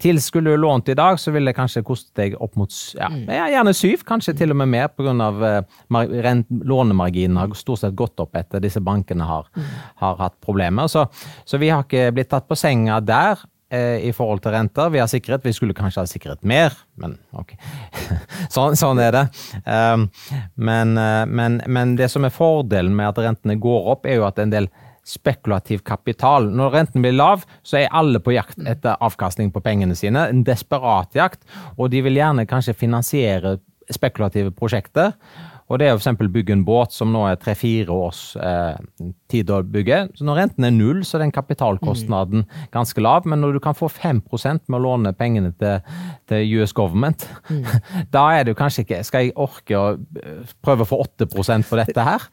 [0.00, 3.08] til skulle du lånt i dag, så ville det kanskje kostet deg opp mot ja,
[3.12, 3.28] mm.
[3.52, 5.12] gjerne syv, kanskje til og med mer, pga.
[5.28, 9.68] at lånemarginen har stort sett gått opp etter disse bankene har, mm.
[10.02, 10.88] har hatt problemer.
[10.90, 11.06] Så,
[11.44, 14.88] så, vi har ikke blitt tatt på senga der eh, i forhold til renter.
[14.94, 17.52] Vi har sikret, vi skulle kanskje ha sikret mer, men ok.
[18.54, 19.24] sånn, sånn, er det.
[19.68, 20.06] Um,
[20.56, 24.24] men, uh, men, men det som er fordelen med at rentene går opp, er jo
[24.28, 24.70] at en del
[25.08, 26.50] spekulativ kapital.
[26.52, 30.26] Når renten blir lav, så er alle på jakt etter avkastning på pengene sine.
[30.28, 31.44] En desperat jakt,
[31.76, 33.56] og de vil gjerne kanskje finansiere
[33.92, 35.14] spekulative prosjekter.
[35.68, 36.16] Og det er f.eks.
[36.32, 38.78] bygge en båt som nå er tre-fire års eh,
[39.28, 40.00] tid å bygge.
[40.16, 42.62] Så når renten er null, så er den kapitalkostnaden mm.
[42.72, 43.28] ganske lav.
[43.28, 45.84] Men når du kan få 5% med å låne pengene til,
[46.30, 47.66] til US government, mm.
[48.16, 49.84] da er det jo kanskje ikke Skal jeg orke å
[50.22, 51.28] eh, prøve å få 8
[51.68, 52.24] for dette her?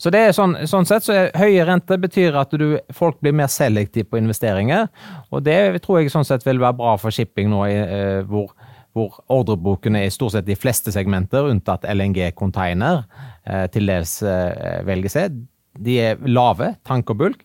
[0.00, 3.36] Så det er sånn, sånn sett så er høye renter betyr at du, folk blir
[3.36, 4.88] mer selektive på investeringer.
[5.30, 8.50] Og det tror jeg sånn sett vil være bra for shipping nå, eh, hvor
[8.96, 13.04] hvor ordrebokene er stort sett de fleste segmenter, unntatt LNG-container,
[13.46, 15.42] eh, til dels eh, velger seg.
[15.78, 17.44] De er lave, tank og bulk.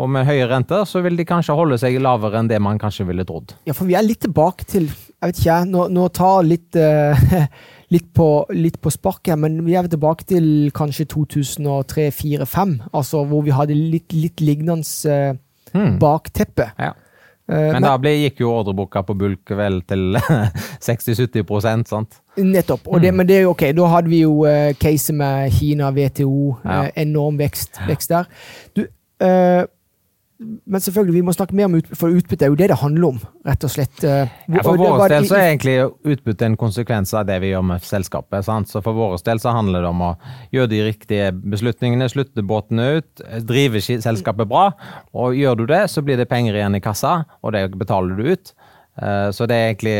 [0.00, 3.04] Og med høye renter så vil de kanskje holde seg lavere enn det man kanskje
[3.10, 3.52] ville trodd.
[3.68, 7.44] Ja, for vi er litt tilbake til Jeg vet ikke, nå, nå tar litt, uh,
[7.94, 12.72] litt, på, litt på sparket, men vi er tilbake til kanskje 2003-2004-2005.
[12.90, 14.82] Altså hvor vi hadde litt, litt lignende
[15.12, 16.72] uh, bakteppe.
[16.80, 16.90] Ja.
[17.50, 20.18] Eh, men, men da ble, gikk jo ordreboka på bulk vel til
[20.86, 22.20] 60-70% sant?
[22.38, 22.86] Nettopp.
[23.02, 23.18] det, mm.
[23.18, 26.78] Men det er jo ok, da hadde vi jo uh, caset med Kina, WTO, ja.
[26.86, 28.30] uh, enorm vekst, vekst der.
[28.76, 28.86] Du,
[29.24, 29.64] uh,
[30.42, 33.08] men selvfølgelig, vi må snakke mer om utbytte, for utbytte er jo det det handler
[33.08, 33.20] om.
[33.46, 34.02] rett og slett.
[34.02, 35.74] Ja, for vår del så er egentlig
[36.14, 38.44] utbytte en konsekvens av det vi gjør med selskapet.
[38.46, 38.70] Sant?
[38.70, 40.12] Så For vår del så handler det om å
[40.54, 44.68] gjøre de riktige beslutningene, slutte båtene ut, drive selskapet bra.
[45.14, 48.32] Og gjør du det, så blir det penger igjen i kassa, og det betaler du
[48.36, 48.54] ut.
[49.00, 49.94] Eh, så det er egentlig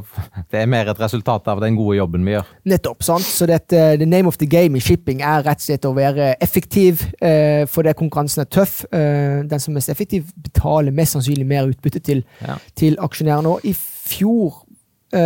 [0.52, 2.52] det er mer et resultat av den gode jobben vi gjør.
[2.70, 3.02] Nettopp.
[3.02, 3.26] sant?
[3.26, 6.30] Så dette, the name of the game i shipping er rett og slett å være
[6.44, 8.84] effektiv, eh, fordi konkurransen er tøff.
[8.92, 12.58] Eh, den som er mest effektiv, betaler mest sannsynlig mer utbytte til, ja.
[12.78, 13.56] til aksjonærene.
[13.56, 14.64] Og i fjor,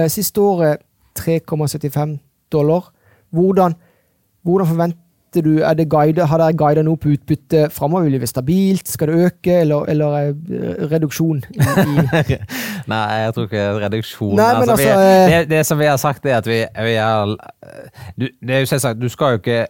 [0.09, 0.79] siste året,
[1.19, 2.13] 3,75
[2.55, 2.93] dollar.
[3.35, 3.75] Hvordan,
[4.47, 5.02] hvordan forventer
[5.35, 8.05] du, er det guide, Har dere guida noe på utbytte framover?
[8.05, 8.89] Vil det være stabilt?
[8.89, 11.43] Skal det øke, eller, eller eh, reduksjon?
[11.51, 12.39] I, i
[12.93, 14.37] Nei, jeg tror ikke reduksjon.
[14.37, 16.95] Nei, altså, altså, vi, eh, det, det, som vi har sagt, er at vi, vi
[16.95, 17.37] er
[18.19, 19.67] du, Det er jo selvsagt, du skal jo ikke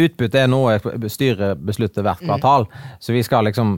[0.00, 0.78] Utbytte er noe
[1.12, 2.28] styret beslutter hvert mm.
[2.30, 2.94] kvartal, mm.
[3.04, 3.74] så vi skal liksom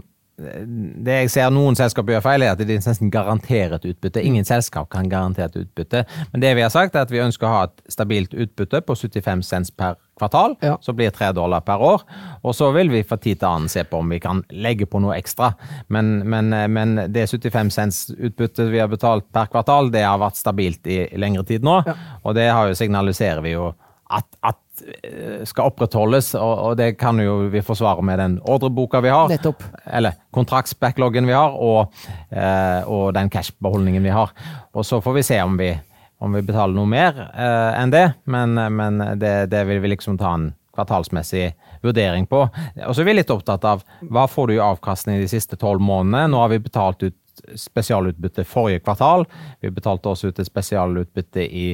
[1.05, 4.23] det jeg ser noen selskaper gjør feil, er at de nesten garanterer et utbytte.
[4.25, 6.05] Ingen selskap kan garantere et utbytte.
[6.33, 8.97] Men det vi har sagt, er at vi ønsker å ha et stabilt utbytte på
[8.97, 10.57] 75 cents per kvartal.
[10.65, 10.77] Ja.
[10.85, 12.07] Så blir 3 dollar per år.
[12.45, 15.01] Og så vil vi fra tid til annen se på om vi kan legge på
[15.03, 15.53] noe ekstra.
[15.89, 20.41] Men, men, men det 75 cents utbyttet vi har betalt per kvartal, det har vært
[20.41, 21.81] stabilt i, lengre tid nå.
[21.89, 21.97] Ja.
[22.25, 23.73] Og det har jo, signaliserer vi jo
[24.11, 29.13] at, at Eh, skal opprettholdes, og, det kan jo vi forsvare med den ordreboka vi
[29.13, 29.29] har.
[29.31, 29.63] Nettopp.
[29.87, 31.93] Eller kontraktsbackloggen vi har, og,
[32.31, 34.33] eh, og den cashbeholdningen vi har.
[34.75, 35.73] Og så får vi se om vi,
[36.21, 40.19] om vi betaler noe mer eh, enn det, men, men det, det, vil vi liksom
[40.21, 41.51] ta en kvartalsmessig
[41.83, 42.43] vurdering på.
[42.87, 45.83] Og så er vi litt opptatt av hva får du i avkastning de siste tolv
[45.83, 46.29] månedene.
[46.31, 47.17] Nå har vi betalt ut
[47.57, 49.25] spesialutbytte forrige kvartal.
[49.65, 51.69] Vi betalte også ut et spesialutbytte i,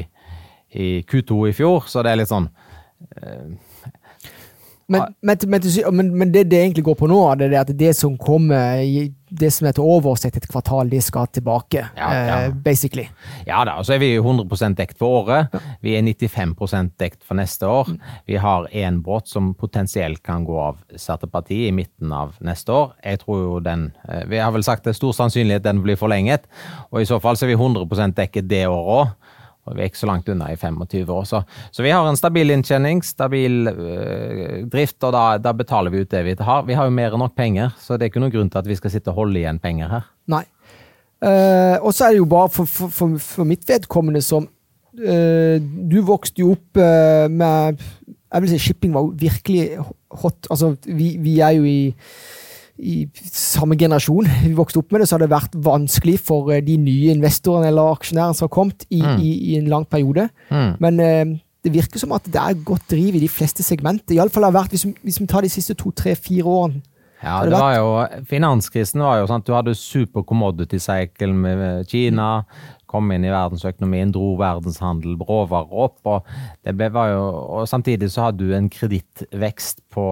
[0.79, 2.49] i Q2 i fjor, så det er litt sånn
[4.87, 8.15] men, men, men, men, det det egentlig går på nå, det er at det som
[8.19, 8.79] kommer
[9.39, 12.37] det som er til overs etter et kvartal, de skal tilbake, Ja, ja.
[12.47, 13.07] eh, basically.
[13.47, 15.55] Ja da, og så er vi 100 dekt for året.
[15.83, 17.91] Vi er 95% dekt for neste år.
[18.27, 22.93] Vi har én båt som potensielt kan gå av Serteparti i midten av neste år.
[23.05, 25.97] Jeg tror jo den eh, Vi har vel sagt det er stor sannsynlighet den blir
[25.97, 26.47] forlenget,
[26.91, 29.26] og i så fall så er vi 100% dekket det året òg.
[29.67, 31.25] Og vi er ikke så langt unna i 25 år.
[31.29, 31.43] Så,
[31.75, 36.13] så vi har en stabil inntjening, stabil øh, drift, og da, da betaler vi ut
[36.13, 36.67] det vi har.
[36.69, 38.71] Vi har jo mer enn nok penger, så det er ikke noen grunn til at
[38.71, 40.07] vi skal sitte og holde igjen penger her.
[40.31, 40.45] Nei.
[41.17, 45.57] Uh, og så er det jo bare for, for, for, for mitt vedkommende som uh,
[45.89, 49.79] Du vokste jo opp uh, med Jeg vil si shipping var virkelig
[50.13, 50.51] hot.
[50.51, 51.95] Altså, vi, vi er jo i
[52.79, 56.61] i samme generasjon vi vokste opp med det, så har det vært vanskelig for eh,
[56.65, 59.21] de nye investorene eller aksjonærene som har kommet i, Mm.
[59.23, 60.29] i, i en lang periode.
[60.51, 60.75] Mm.
[60.81, 61.25] Men eh,
[61.65, 64.15] det virker som at det er godt driv i de fleste segmenter.
[64.15, 66.83] Iallfall har det vært, hvis, vi- hvis vi tar de siste to, tre, fire årene.
[67.25, 71.33] Ja, det det var jo, Finanskrisen var jo sånn at du hadde super commodity cycle
[71.33, 72.45] med Kina.
[72.87, 75.97] Kom inn i verdensøkonomien, dro verdenshandel råvarer opp.
[76.05, 76.29] og
[76.63, 77.23] det ble, var jo,
[77.57, 80.05] og Samtidig så hadde du en kredittvekst på,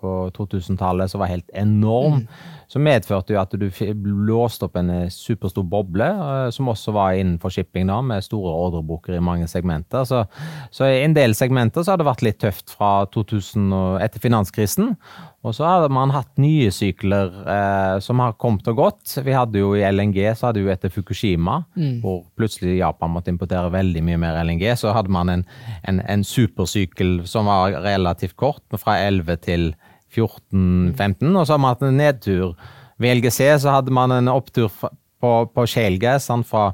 [0.00, 2.24] på 2000-tallet som var helt enorm.
[2.70, 6.94] Som medførte jo at du låste blåste opp en eh, superstor boble, eh, som også
[6.94, 10.04] var innenfor shipping, da, med store ordreboker i mange segmenter.
[10.06, 10.22] Så,
[10.70, 14.22] så i en del segmenter så har det vært litt tøft fra 2000 og etter
[14.22, 14.94] finanskrisen.
[15.42, 19.16] Og så hadde man hatt nye sykler eh, som har kommet og gått.
[19.24, 21.62] Vi hadde jo i LNG, så hadde vi etter Fukushima,
[22.04, 24.66] hvor plutselig Japan måtte importere veldig mye mer LNG.
[24.78, 25.46] Så hadde man en,
[25.88, 29.72] en, en supersykkel som var relativt kort, fra 11 til
[30.16, 32.54] 14-15, og så har man hatt en nedtur.
[33.00, 36.16] Ved LGC så hadde man en opptur på, på shale
[36.48, 36.64] fra,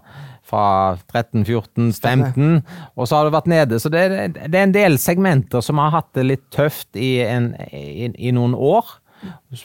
[0.47, 0.65] fra
[1.13, 2.63] 13, 14, 15,
[2.97, 3.81] og så har det vært nede.
[3.83, 7.21] Så det, er- det er en del segmenter som har hatt det litt tøft i,
[7.23, 8.85] en, i, i noen år.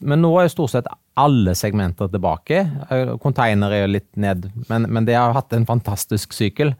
[0.02, 0.90] Men nå er jo stort sett
[1.20, 2.62] alle segmenter tilbake.
[3.22, 6.72] Container er jo litt ned, men, men det har hatt en fantastisk sykkel.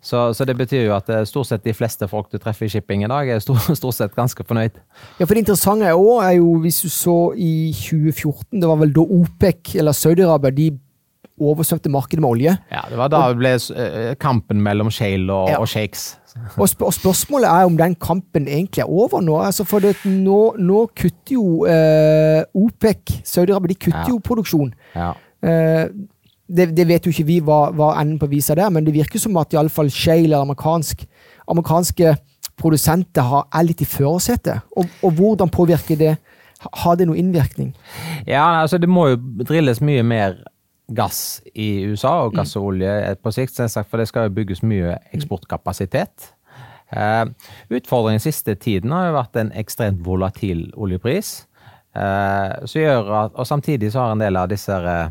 [0.00, 2.72] Så, så det betyr jo at eh, stort sett de fleste folk du treffer i
[2.72, 4.78] shipping i dag, er stort, stort sett ganske fornøyd.
[5.18, 8.80] Ja, for Det interessante er også, er jo, hvis du så i 2014, det var
[8.84, 10.70] vel da OPEC, eller Saudi-Arabia, de
[11.50, 12.56] oversvømte markedet med olje.
[12.72, 15.58] Ja, Det var da det ble eh, kampen mellom shale og, Ja.
[15.62, 16.18] og shakes.
[16.56, 19.34] Og, sp og spørsmålet er om den kampen egentlig er over nå.
[19.44, 24.14] Altså for det, nå, nå kutter jo eh, OPEC, Saudi-Arabia, de kutter Ja.
[24.14, 24.70] jo produksjon.
[24.96, 25.10] Ja.
[25.44, 25.90] Eh,
[26.48, 29.20] det, det vet jo ikke vi hva, hva enden på visa der, men det virker
[29.20, 31.04] som at iallfall Shale eller amerikansk,
[31.52, 32.14] amerikanske
[32.60, 34.64] produsenter har, er litt i førersetet.
[34.76, 36.14] Og, og hvordan påvirker det?
[36.84, 37.72] Har det noen innvirkning?
[38.26, 39.16] Ja, altså det må jo
[39.48, 40.36] drilles mye mer
[40.88, 44.62] gass i USA, og gass og olje på sikt, selvsagt, for det skal jo bygges
[44.66, 46.32] mye eksportkapasitet.
[46.92, 47.24] Eh,
[47.72, 51.46] utfordringen siste tiden har jo vært en ekstremt volatil oljepris.
[51.96, 55.08] Eh, at, og samtidig så har en del av disse eh,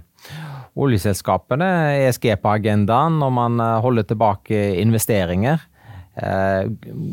[0.77, 1.69] oljeselskapene
[2.05, 5.67] ESG på agendaen når man holder tilbake investeringer.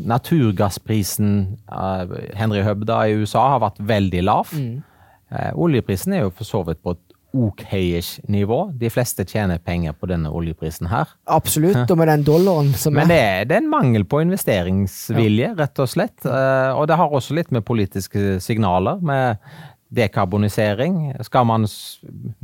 [0.09, 1.57] Naturgassprisen,
[2.39, 4.53] Henry Hubda i USA, har vært veldig lav.
[4.53, 4.83] Mm.
[5.59, 8.71] oljeprisen er jo for så vidt på et ok-ish nivå.
[8.79, 11.11] De fleste tjener penger på denne oljeprisen her.
[11.29, 15.53] Absolutt, og med den dollaren som Men det er, det er en mangel på investeringsvilje,
[15.59, 16.25] rett og slett.
[16.25, 19.37] Eh, Og det har også litt med politiske signaler, med
[19.95, 20.97] dekarbonisering.
[21.25, 21.65] Skal man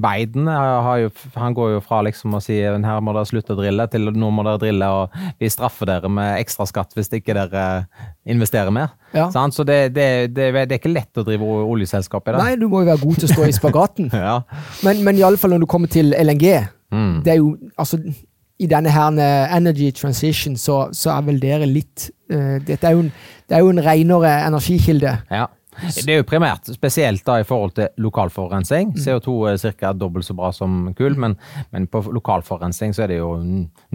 [0.02, 3.60] Biden har jo, han går jo fra liksom å si her må dere slutte å
[3.60, 7.66] drille, til nå må dere drille, og vi straffer dere med ekstraskatt hvis ikke dere
[8.26, 8.96] investerer mer.
[9.14, 9.30] Ja.
[9.32, 12.42] Så det, det, det, det er ikke lett å drive oljeselskap i dag.
[12.44, 14.12] Nei, du må jo være god til å stå i spagaten.
[14.26, 14.40] Ja.
[14.82, 16.48] Men, men iallfall når du kommer til LNG,
[16.94, 17.24] Mm.
[17.26, 17.98] det er jo altså
[18.60, 19.18] i denne her
[19.58, 23.10] energy transition, så, så er vel dere litt uh, Dette er jo en,
[23.50, 25.18] det er jo en renere energikilde.
[25.32, 25.48] Ja.
[25.82, 28.94] Det er jo primært, spesielt da i forhold til lokalforurensning.
[28.94, 29.02] Mm.
[29.02, 29.94] CO2 er ca.
[29.94, 31.38] dobbelt så bra som kull, men,
[31.76, 33.34] men på lokalforurensning så er det jo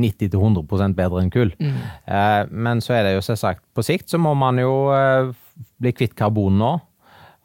[0.01, 1.55] 90-100 bedre enn kull.
[1.61, 1.81] Mm.
[2.07, 5.33] Eh, men så er det jo selvsagt på sikt så må man jo eh,
[5.81, 6.73] bli kvitt karbon nå.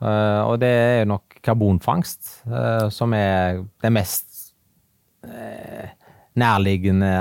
[0.03, 4.51] Eh, og det er jo nok karbonfangst eh, som er det mest
[5.27, 5.93] eh,
[6.35, 7.11] nærliggende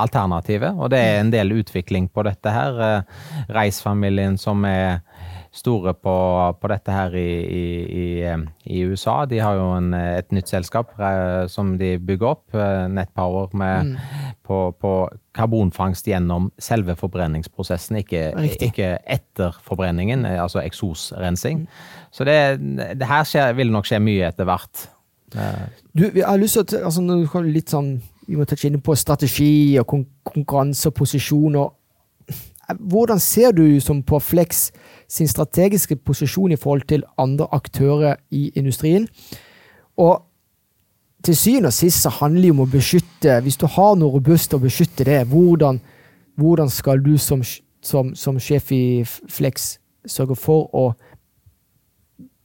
[0.00, 0.72] alternativet.
[0.76, 2.80] Og det er en del utvikling på dette her.
[2.86, 5.02] Eh, Reis-familien som er
[5.52, 6.14] store på,
[6.60, 8.04] på dette her i, i,
[8.64, 9.22] i, USA.
[9.28, 13.98] De har jo en, et nytt selskap eh, som de bygger opp, eh, Netpower, med,
[14.48, 14.92] på, på
[15.36, 18.30] karbonfangst gjennom selve forbrenningsprosessen, ikke,
[18.64, 21.66] ikke etter forbrenningen, eh, altså eksosrensing.
[22.12, 22.38] Så det,
[22.96, 24.86] det her skjer, vil nok skje mye etter hvert.
[25.32, 27.94] Du, jeg har lyst til altså, litt sånn,
[28.28, 29.88] Vi må touche inn på strategi og
[30.24, 31.56] konkurranse og posisjon.
[31.60, 31.72] og
[32.78, 34.70] Hvordan ser du på Flex
[35.08, 39.08] sin strategiske posisjon i forhold til andre aktører i industrien?
[39.96, 40.22] Og
[41.24, 44.54] til syvende og sist så handler det om å beskytte Hvis du har noe robust
[44.54, 45.80] å beskytte det, hvordan,
[46.36, 47.42] hvordan skal du som,
[47.82, 50.92] som, som, sjef i Flex sørge for å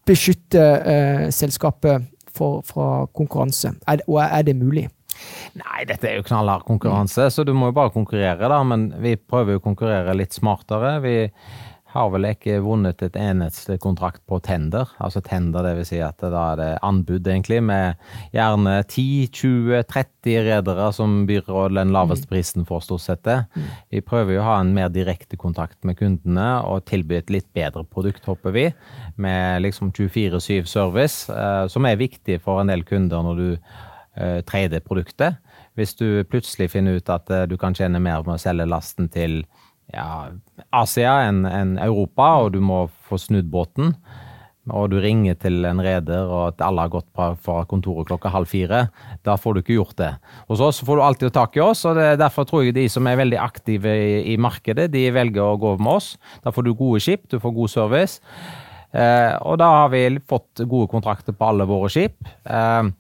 [0.06, 3.74] beskytte eh, selskapet for, fra konkurranse?
[3.88, 4.88] Er, og er det mulig?
[5.58, 8.60] Nei, dette er jo knallhard konkurranse, så du må jo bare konkurrere, da.
[8.68, 10.98] Men vi prøver jo å konkurrere litt smartere.
[11.06, 11.18] Vi
[11.98, 14.90] har vel ikke vunnet et eneste kontrakt på tender.
[15.04, 17.98] Altså tender, det vil si at da er det anbud, egentlig, med
[18.36, 22.32] gjerne 10-20-30 redere som byr og den laveste mm.
[22.34, 23.40] prisen for stort sett det.
[23.56, 23.68] Mm.
[23.96, 27.50] Vi prøver jo å ha en mer direkte kontakt med kundene og tilby et litt
[27.58, 28.68] bedre produkt, håper vi,
[29.16, 33.50] med liksom 24-7 service, eh, som er viktig for en del kunder når du
[34.18, 35.40] eh, trader produktet.
[35.78, 39.10] Hvis du plutselig finner ut at eh, du kan tjene mer med å selge lasten
[39.14, 39.44] til
[39.94, 40.30] ja,
[40.76, 43.96] Asia enn en Europa, og du må få snudd båten.
[44.68, 48.50] Og du ringer til en reder, og at alle har gått fra kontoret klokka halv
[48.52, 48.82] fire.
[49.24, 50.10] Da får du ikke gjort det.
[50.50, 53.22] Hos oss får du alltid tak i oss, og derfor tror jeg de som er
[53.22, 56.16] veldig aktive i, i, markedet, de velger å gå med oss.
[56.44, 58.20] Da får du gode skip, du får god service.
[58.92, 62.20] Eh, og da har vi fått gode kontrakter på alle våre skip.
[62.44, 62.92] Eh,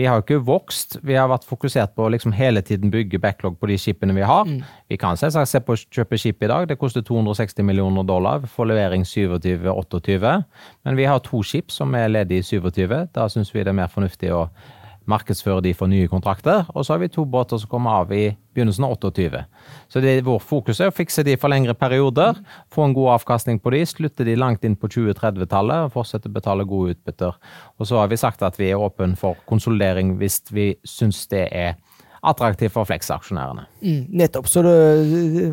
[0.00, 0.96] vi har jo ikke vokst.
[1.04, 4.24] Vi har vært fokusert på å liksom hele tiden bygge backlog på de skipene vi
[4.24, 4.48] har.
[4.48, 4.62] Mm.
[4.88, 6.68] Vi kan selvsagt se på å kjøpe skip i dag.
[6.70, 10.32] Det koster 260 millioner dollar for levering 27-28.
[10.88, 12.96] Men vi har to skip som er ledige i 27.
[13.12, 14.46] Da syns vi det er mer fornuftig å
[15.10, 16.64] markedsføre de for nye kontrakter.
[16.74, 19.42] Og så har vi to båter som kommer av i begynnelsen av 28.
[19.90, 22.38] Så det er vår fokus er å fikse de for lengre perioder,
[22.72, 26.34] få en god avkastning på de, slutte de langt inn på 2030-tallet og fortsette å
[26.34, 27.38] betale gode utbytter.
[27.78, 31.46] Og så har vi sagt at vi er åpen for konsolidering hvis vi syns det
[31.50, 31.78] er
[32.26, 33.66] attraktivt for Flex-aksjonærene.
[33.80, 34.48] Mm, nettopp.
[34.50, 34.74] Så det,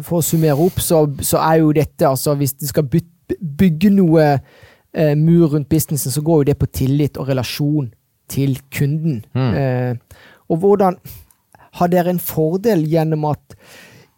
[0.07, 4.25] for å summere opp, så, så, er jo dette altså Hvis de skal bygge noe
[4.27, 7.87] eh, mur rundt businessen, så går jo det på tillit og relasjon
[8.29, 9.23] til kunden.
[9.33, 9.53] Mm.
[9.53, 10.99] Eh, og hvordan
[11.77, 13.57] har dere en fordel gjennom at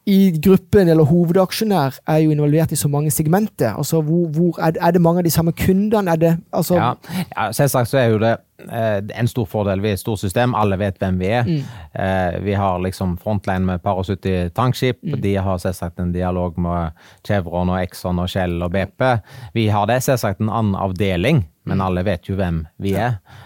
[0.10, 3.76] i gruppen eller hovedaksjonær er jo involvert i så mange segmenter.
[3.78, 6.16] Altså, hvor, hvor er, er, det mange av de samme kundene?
[6.16, 6.94] Er det, altså ja,
[7.36, 8.32] ja, selvsagt så er jo det
[8.66, 9.84] eh, en stor fordel.
[9.84, 11.46] Vi er et stort system, alle vet hvem vi er.
[11.46, 11.60] Mm.
[12.06, 15.04] Eh, vi har liksom frontline med par og 70 tankskip.
[15.04, 15.20] Mm.
[15.26, 16.98] De har selvsagt en dialog med
[17.28, 19.06] Chevron og Exxon og Shell og BP.
[19.54, 21.86] Vi har det selvsagt en annen avdeling, men mm.
[21.86, 23.20] alle vet jo hvem vi er.
[23.20, 23.46] Eh,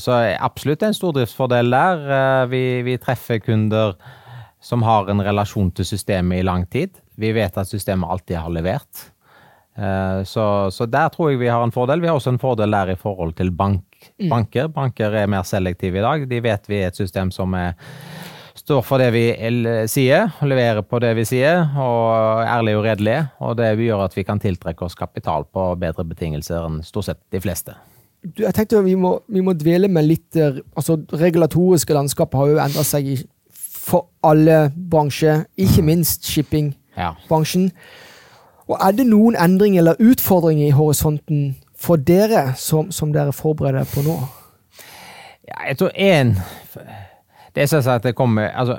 [0.00, 2.04] så absolutt en stordriftsfordel der.
[2.16, 3.94] Eh, vi, vi, treffer kunder
[4.60, 6.96] som har en relasjon til systemet i lang tid.
[7.20, 9.04] Vi vet at systemet alltid har levert.
[9.76, 12.02] Eh, så, så der tror jeg vi har en fordel.
[12.02, 13.84] Vi har også en fordel der i forhold til bank,
[14.18, 14.28] mm.
[14.32, 14.72] banker.
[14.72, 16.26] Banker er mer selektive i dag.
[16.30, 17.76] De vet vi er et system som er
[18.60, 19.22] står for det vi
[19.88, 23.22] sier, leverer på det vi sier, og ærlig ærlige og redelige.
[23.46, 27.22] Og det gjør at vi kan tiltrekke oss kapital på bedre betingelser enn stort sett
[27.32, 27.78] de fleste
[28.38, 32.60] jeg tenkte vi må, vi må dvele med litt eh, altså Regulatoriske landskapet har jo
[32.60, 33.16] endra seg i,
[33.56, 37.70] for alle bransjer, ikke minst shippingbransjen.
[38.68, 43.88] Og Er det noen endringer eller utfordringer i horisonten for dere som, som dere forbereder
[43.88, 44.18] på nå?
[45.48, 46.36] Ja, jeg tror én
[47.54, 48.78] Det er sånn at det kommer altså,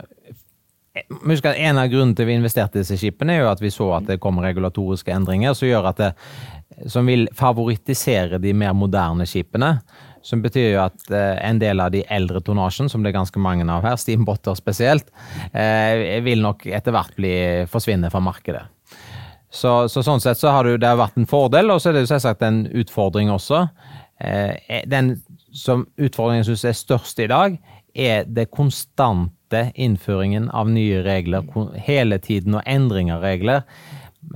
[0.91, 3.71] Husk at En av grunnene til vi investerte i disse skipene, er jo at vi
[3.71, 6.09] så at det kommer regulatoriske endringer som gjør at det,
[6.91, 9.77] som vil favorittisere de mer moderne skipene.
[10.21, 13.41] Som betyr jo at eh, en del av de eldre tonnasjen, som det er ganske
[13.41, 15.07] mange av her, steambotter spesielt,
[15.53, 17.33] eh, vil nok etter hvert bli
[17.71, 18.67] forsvinne fra markedet.
[19.51, 21.97] Så, så, sånn sett så har det, det har vært en fordel, og så er
[21.97, 23.65] det jo selvsagt en utfordring også.
[24.21, 25.15] Eh, den
[25.55, 27.57] som utfordringen jeg syns er størst i dag,
[27.97, 28.51] er det
[29.52, 31.43] konstante innføringen av nye regler
[31.86, 33.64] hele tiden, og endring av regler.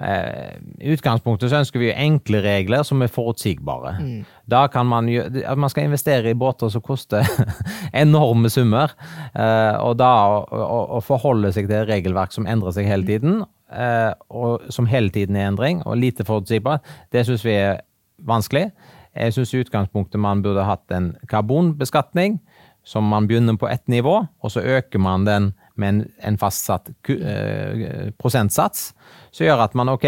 [0.01, 3.95] Eh, I utgangspunktet så ønsker vi enkle regler som er forutsigbare.
[3.99, 4.25] Mm.
[4.47, 5.23] Da kan man jo,
[5.55, 7.23] man skal investere i båter som koster
[7.93, 8.91] enorme summer.
[9.33, 14.11] Eh, og da å, forholde seg til et regelverk som endrer seg hele tiden, eh,
[14.29, 17.83] og som hele tiden er endring, og lite forutsigbart, det syns vi er
[18.25, 18.71] vanskelig.
[19.15, 22.41] Jeg syns i utgangspunktet man burde hatt en karbonbeskatning
[22.85, 26.91] som man begynner på ett nivå, og så øker man den med en, en fastsatt
[27.09, 28.93] eh, prosentsats,
[29.35, 30.07] som gjør at man ok,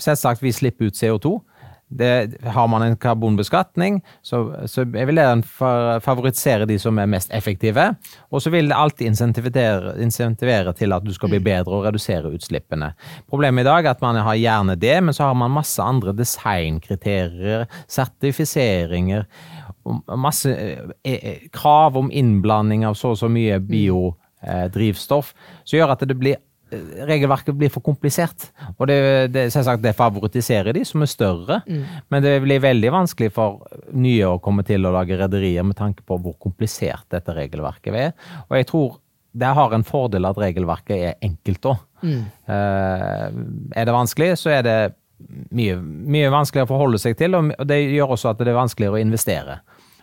[0.00, 1.38] selvsagt vi slipper ut CO2.
[1.90, 5.42] Det, har man en karbonbeskatning, så, så vil jeg
[6.04, 7.88] favorisere de som er mest effektive.
[8.30, 12.92] Og så vil det alltid insentivere, til at du skal bli bedre og redusere utslippene.
[13.26, 16.14] Problemet i dag er at man har gjerne det, men så har man masse andre
[16.14, 19.26] designkriterier, sertifiseringer,
[20.16, 26.06] masse eh, eh, krav om innblanding av så og så mye biodrivstoff, som gjør at
[26.08, 28.44] det blir regelverket blir for komplisert.
[28.76, 29.00] Og det,
[29.34, 31.80] det, selvsagt, det favoritiserer de som er større, mm.
[32.14, 36.06] men det blir veldig vanskelig for nye å komme til å lage rederier med tanke
[36.06, 38.14] på hvor komplisert dette regelverket er.
[38.48, 39.00] Og jeg tror
[39.30, 41.82] det har en fordel at regelverket er enkelt òg.
[42.00, 42.22] Mm.
[42.50, 44.78] Er det vanskelig, så er det
[45.50, 48.98] mye, mye vanskeligere å forholde seg til, og det gjør også at det er vanskeligere
[48.98, 49.60] å investere.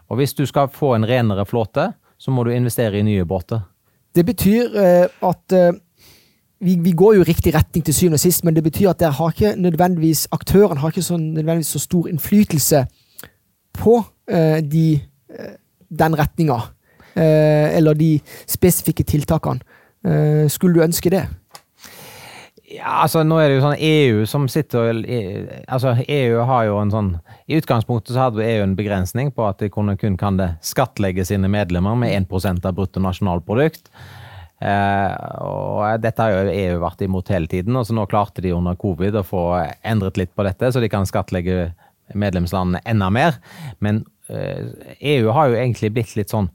[0.07, 3.61] Og hvis du skal få en renere flåte, så må du investere i nye båter.
[4.15, 5.75] Det betyr eh, at eh,
[6.63, 9.33] vi, vi, går jo riktig retning til syvende og sist, men det betyr at har
[9.33, 12.85] ikke nødvendigvis, aktørene har ikke så, nødvendigvis så stor innflytelse
[13.77, 13.99] på
[14.31, 14.87] eh, de,
[15.89, 16.59] den retninga.
[17.17, 19.59] eller de spesifikke tiltakene.
[20.49, 21.23] skulle du ønske det?
[22.67, 25.05] Ja, altså Nå er det jo sånn EU som sitter og
[25.71, 27.09] altså EU har jo en sånn
[27.47, 31.23] I utgangspunktet så hadde EU en begrensning på at de kunne, kun kan det skattlegge
[31.29, 33.87] sine medlemmer med 1% av bruttonasjonalprodukt.
[34.59, 35.13] Eh,
[35.45, 38.75] og dette har jo EU vært imot hele tiden, og så nå klarte de under
[38.75, 39.43] covid å få
[39.85, 41.69] endret litt på dette, så de kan skattlegge
[42.17, 43.37] medlemslandene enda mer.
[43.79, 44.67] Men eh,
[45.15, 46.51] EU har jo egentlig blitt litt sånn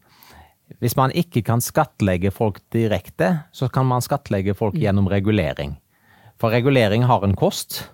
[0.80, 5.74] hvis man ikke kan skattlegge folk direkte, så kan man skattlegge folk gjennom regulering.
[6.42, 7.84] For regulering har en kost.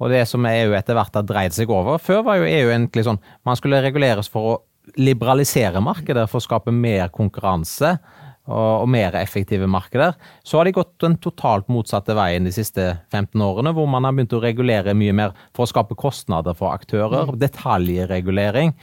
[0.00, 3.02] Og det som EU etter hvert har dreid seg over Før var jo EU egentlig
[3.04, 4.58] sånn Man skulle reguleres for å
[4.96, 7.92] liberalisere markeder, for å skape mer konkurranse
[8.50, 10.16] og, mer effektive markeder.
[10.42, 14.16] Så har de gått den totalt motsatte veien de siste 15 årene, hvor man har
[14.16, 17.30] begynt å regulere mye mer for å skape kostnader for aktører.
[17.30, 17.38] Mm.
[17.44, 18.74] Detaljregulering.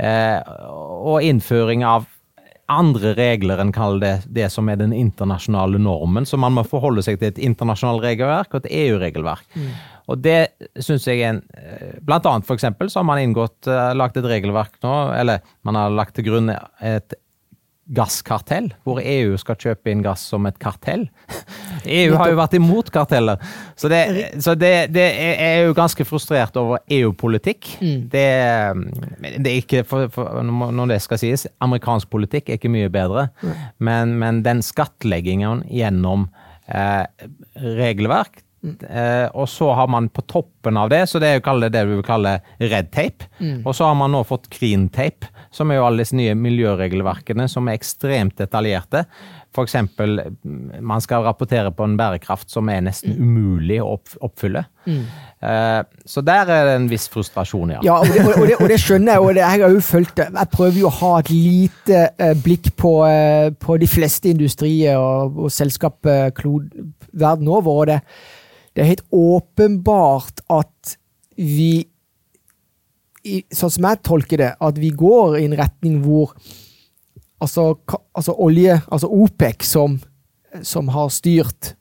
[0.00, 0.40] Eh,
[0.80, 2.08] og innføring av
[2.70, 6.26] andre regler enn kall det det som er den internasjonale normen.
[6.26, 9.46] Så man må forholde seg til et internasjonalt regelverk og et EU-regelverk.
[9.54, 9.72] Mm.
[10.10, 10.38] Og det
[10.82, 14.18] syns jeg er en eh, Blant annet for eksempel så har man inngått, uh, lagt
[14.18, 17.14] et regelverk nå, eller man har lagt til grunn et
[17.94, 21.06] gasskartell, hvor EU skal kjøpe inn gass som et kartell.
[22.00, 23.40] EU har jo vært imot karteller,
[23.78, 24.00] så det,
[24.44, 27.72] så det, det er jo ganske frustrert over EU-politikk.
[27.80, 27.96] Mm.
[28.12, 28.26] Det,
[29.38, 33.30] det, er ikke, for, for, når det skal sies, amerikansk politikk er ikke mye bedre,
[33.40, 33.64] mm.
[33.88, 36.28] men, men, den skattleggingen gjennom
[36.68, 37.04] eh,
[37.60, 41.84] regelverk Eh, og så har man på toppen av det, så det er jo det
[41.88, 43.30] vi vil kalle red tape.
[43.38, 43.62] Mm.
[43.64, 47.48] Og så har man nå fått green tape, som er jo alle disse nye miljøregelverkene
[47.50, 49.04] som er ekstremt detaljerte.
[49.50, 49.74] F.eks.
[50.78, 53.22] man skal rapportere på en bærekraft som er nesten mm.
[53.24, 54.62] umulig å oppfylle.
[54.86, 55.00] Mm.
[55.42, 57.80] Eh, så der er det en viss frustrasjon, ja.
[57.82, 60.16] ja og, det, og, det, og det skjønner jeg, og det, jeg har jo fulgt
[60.22, 60.28] det.
[60.38, 65.02] Jeg prøver jo å ha et lite uh, blikk på, uh, på, de fleste industrier
[65.02, 67.72] og, og selskap verden over.
[67.74, 68.02] og det
[68.74, 70.96] det er helt åpenbart at
[71.36, 71.89] vi
[73.52, 76.32] Sånn som jeg tolker det, at vi går i en retning hvor
[77.40, 77.74] altså,
[78.16, 79.98] altså olje, altså OPEC, som,
[80.62, 81.74] som har styrt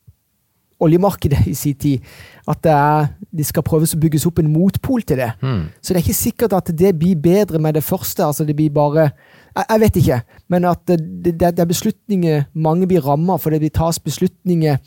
[0.80, 2.06] oljemarkedet i sin tid,
[2.48, 5.34] at det, er, de skal prøves å bygges opp en motpol til det.
[5.44, 5.66] Mm.
[5.82, 8.24] Så det er ikke sikkert at det blir bedre med det første.
[8.24, 9.12] altså det blir bare,
[9.56, 13.50] Jeg, jeg vet ikke, men at det, det, det, er beslutninger mange blir ramma, for
[13.50, 14.78] det blir tas beslutninger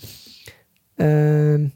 [0.98, 1.68] eh,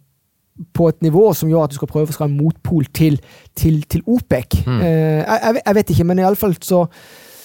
[0.76, 3.20] på et nivå som gjør at du skal prøve å skal ha en motpol til,
[3.58, 4.62] til, til OPEC.
[4.66, 4.80] Mm.
[4.80, 6.82] Uh, jeg, jeg, vet ikke, men iallfall så,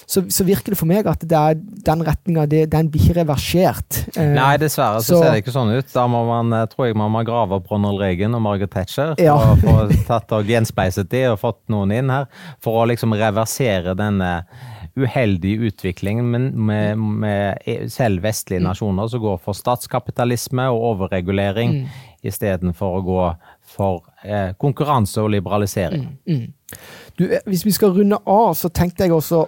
[0.08, 4.02] så, så virker det for meg at det er den retninga den blir ikke reversert.
[4.16, 5.88] Uh, Nei, dessverre så, så, ser det ikke sånn ut.
[5.92, 9.16] Da må man, eh, tror jeg man må grave opp Ronald Reagan og Margaret Thatcher
[9.20, 9.36] ja.
[9.36, 12.30] og få tatt og gjenspeiset de og fått noen inn her,
[12.64, 14.38] for å liksom reversere denne
[14.92, 18.66] uheldige utviklingen med, med, selv vestlige mm.
[18.66, 21.78] nasjoner som går for statskapitalisme og overregulering.
[21.82, 23.22] Mm istedenfor å gå
[23.74, 26.06] for eh, konkurranse og liberalisering.
[26.26, 26.78] Mm, mm.
[27.18, 29.44] Du, eh, hvis vi skal runde av, så tenkte jeg også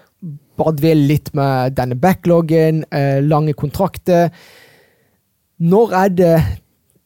[0.59, 4.31] bare dvele litt med denne backloggen, eh, lange kontrakter.
[5.63, 6.37] Når er det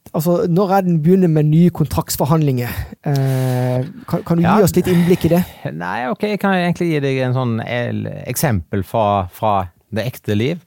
[0.09, 2.71] Altså, når er den begynner med nye kontraktsforhandlinger?
[3.05, 5.41] Eh, kan, kan, du ja, gi oss litt innblikk i det?
[5.77, 9.53] Nei, ok, jeg kan egentlig gi deg en sånn eksempel fra, fra
[9.95, 10.61] det ekte liv.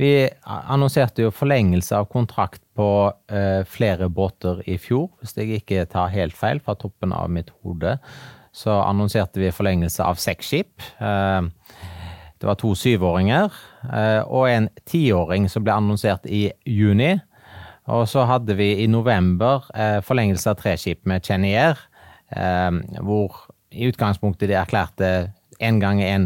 [0.00, 2.88] Vi annonserte jo forlengelse av kontrakt på
[3.30, 7.52] eh, flere båter i fjor, hvis jeg ikke tar helt feil fra toppen av mitt
[7.62, 7.96] hode.
[8.54, 10.88] Så annonserte vi forlengelse av seks skip.
[10.98, 11.46] Eh,
[12.38, 13.54] det var to syvåringer
[13.88, 17.14] eh, og en tiåring som ble annonsert i juni.
[17.94, 21.78] Og så hadde vi i november eh, forlengelse av tre skip med Chenier,
[23.04, 23.36] hvor
[23.70, 25.10] i utgangspunktet de erklærte
[25.62, 26.24] én gang én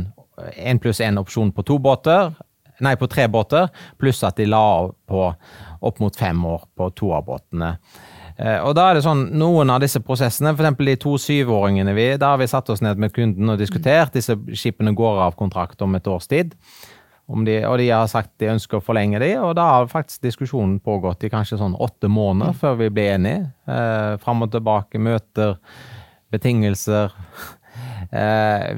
[0.56, 2.34] én pluss én opsjon på to båter,
[2.84, 3.68] nei, på tre båter,
[3.98, 4.62] pluss at de la
[5.08, 5.24] på
[5.80, 7.76] opp mot fem år på to av båtene.
[8.38, 10.78] Eh, og da er det sånn, Noen av disse prosessene, f.eks.
[10.78, 14.14] de to syvåringene vi, da har vi satt oss ned med kunden og diskutert.
[14.14, 16.54] Disse skipene går av kontrakt om et års tid.
[17.44, 20.78] de, og de har sagt de ønsker å forlenge de, og da har faktisk diskusjonen
[20.80, 23.50] pågått i kanskje sånn åtte måneder før vi ble enige.
[23.66, 25.58] Eh, Fram og tilbake, møter,
[26.30, 27.12] betingelser.
[28.12, 28.74] Eh,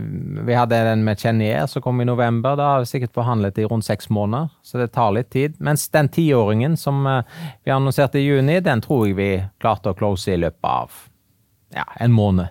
[0.47, 2.57] vi hadde den med Chenier som kom i november.
[2.59, 5.55] Da har vi sikkert forhandlet i rundt seks måneder, så det tar litt tid.
[5.63, 7.23] Mens den tiåringen som eh,
[7.65, 9.31] vi annonserte i juni, den tror jeg vi
[9.63, 10.91] klarte å close i løpet av
[11.75, 12.49] ja, en måned.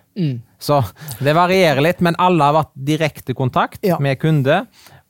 [0.60, 0.78] Så
[1.20, 3.98] det varierer litt, men alle har vært direkte kontakt Ja.
[4.00, 4.62] med kunde.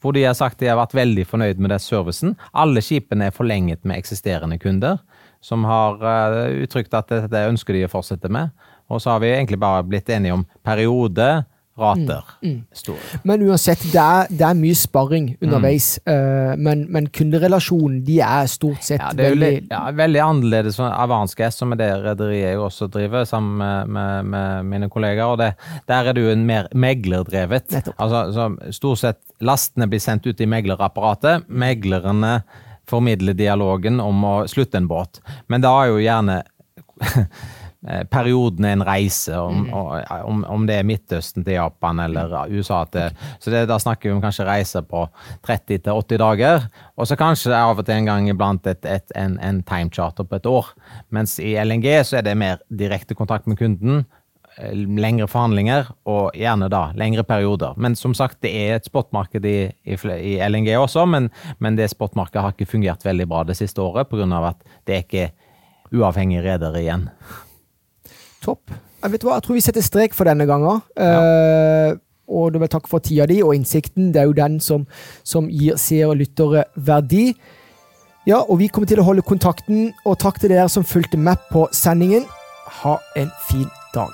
[0.02, 2.38] Hvor de har sagt de har vært veldig fornøyd med den servicen.
[2.56, 4.98] Alle skipene er forlenget med eksisterende kunder,
[5.44, 8.50] som har eh, uttrykt at dette det ønsker de å fortsette med.
[8.90, 11.44] Og så har vi egentlig bare blitt enige om periode,
[11.80, 12.24] rater.
[12.76, 13.20] Store.
[13.24, 15.48] Men uansett, det er, det er mye sparring Mm.
[15.48, 15.88] underveis.
[16.06, 20.80] eh, men, men kunderelasjonen, de er stort sett Ja, det er veldig ja, veldig annerledes
[20.84, 24.90] av Avansk S, som er det rederiet jeg også driver sammen med, med, med mine
[24.90, 25.32] kollegaer.
[25.34, 25.54] og det,
[25.88, 27.80] Der er det jo en mer meglerdrevet.
[27.98, 31.48] Altså, så stort sett lastene blir sendt ut i meglerapparatet.
[31.50, 32.42] Meglerne
[32.90, 35.20] formidler dialogen om å slutte en båt.
[35.48, 36.40] Men da er jo gjerne
[38.12, 42.82] perioden er en reise, om, og- om, om det er Midtøsten til Japan eller USA
[42.92, 43.10] til
[43.40, 45.06] Så det, da snakker vi om kanskje reiser på
[45.48, 46.68] 30-80 dager.
[46.98, 50.36] Og så kanskje av og til en gang iblant et, et, en, en timecharter på
[50.36, 50.74] et år.
[51.10, 54.06] Mens i LNG så er det mer direkte kontakt med kunden.
[54.60, 57.74] eh, Lengre forhandlinger, og gjerne da lengre perioder.
[57.78, 61.90] Men som sagt, det er et spotmarked i, i, i LNG også, men, men det
[61.94, 64.28] spotmarkedet har ikke fungert veldig bra det siste året, pga.
[64.50, 65.30] at det er ikke
[65.96, 67.08] uavhengige redere igjen.
[68.44, 68.74] Topp.
[69.00, 70.82] Jeg vet hva, jeg tror vi setter strek for denne gangen.
[71.00, 71.94] Eh,
[72.30, 74.12] og du vil takke for tida di og innsikten.
[74.14, 74.86] Det er jo den som,
[75.24, 77.34] som gir seere og lyttere verdi.
[78.28, 81.40] Ja, og vi kommer til å holde kontakten, og takk til dere som fulgte med
[81.50, 82.28] på sendingen.
[82.84, 83.66] Ha en fin
[83.96, 84.14] dag.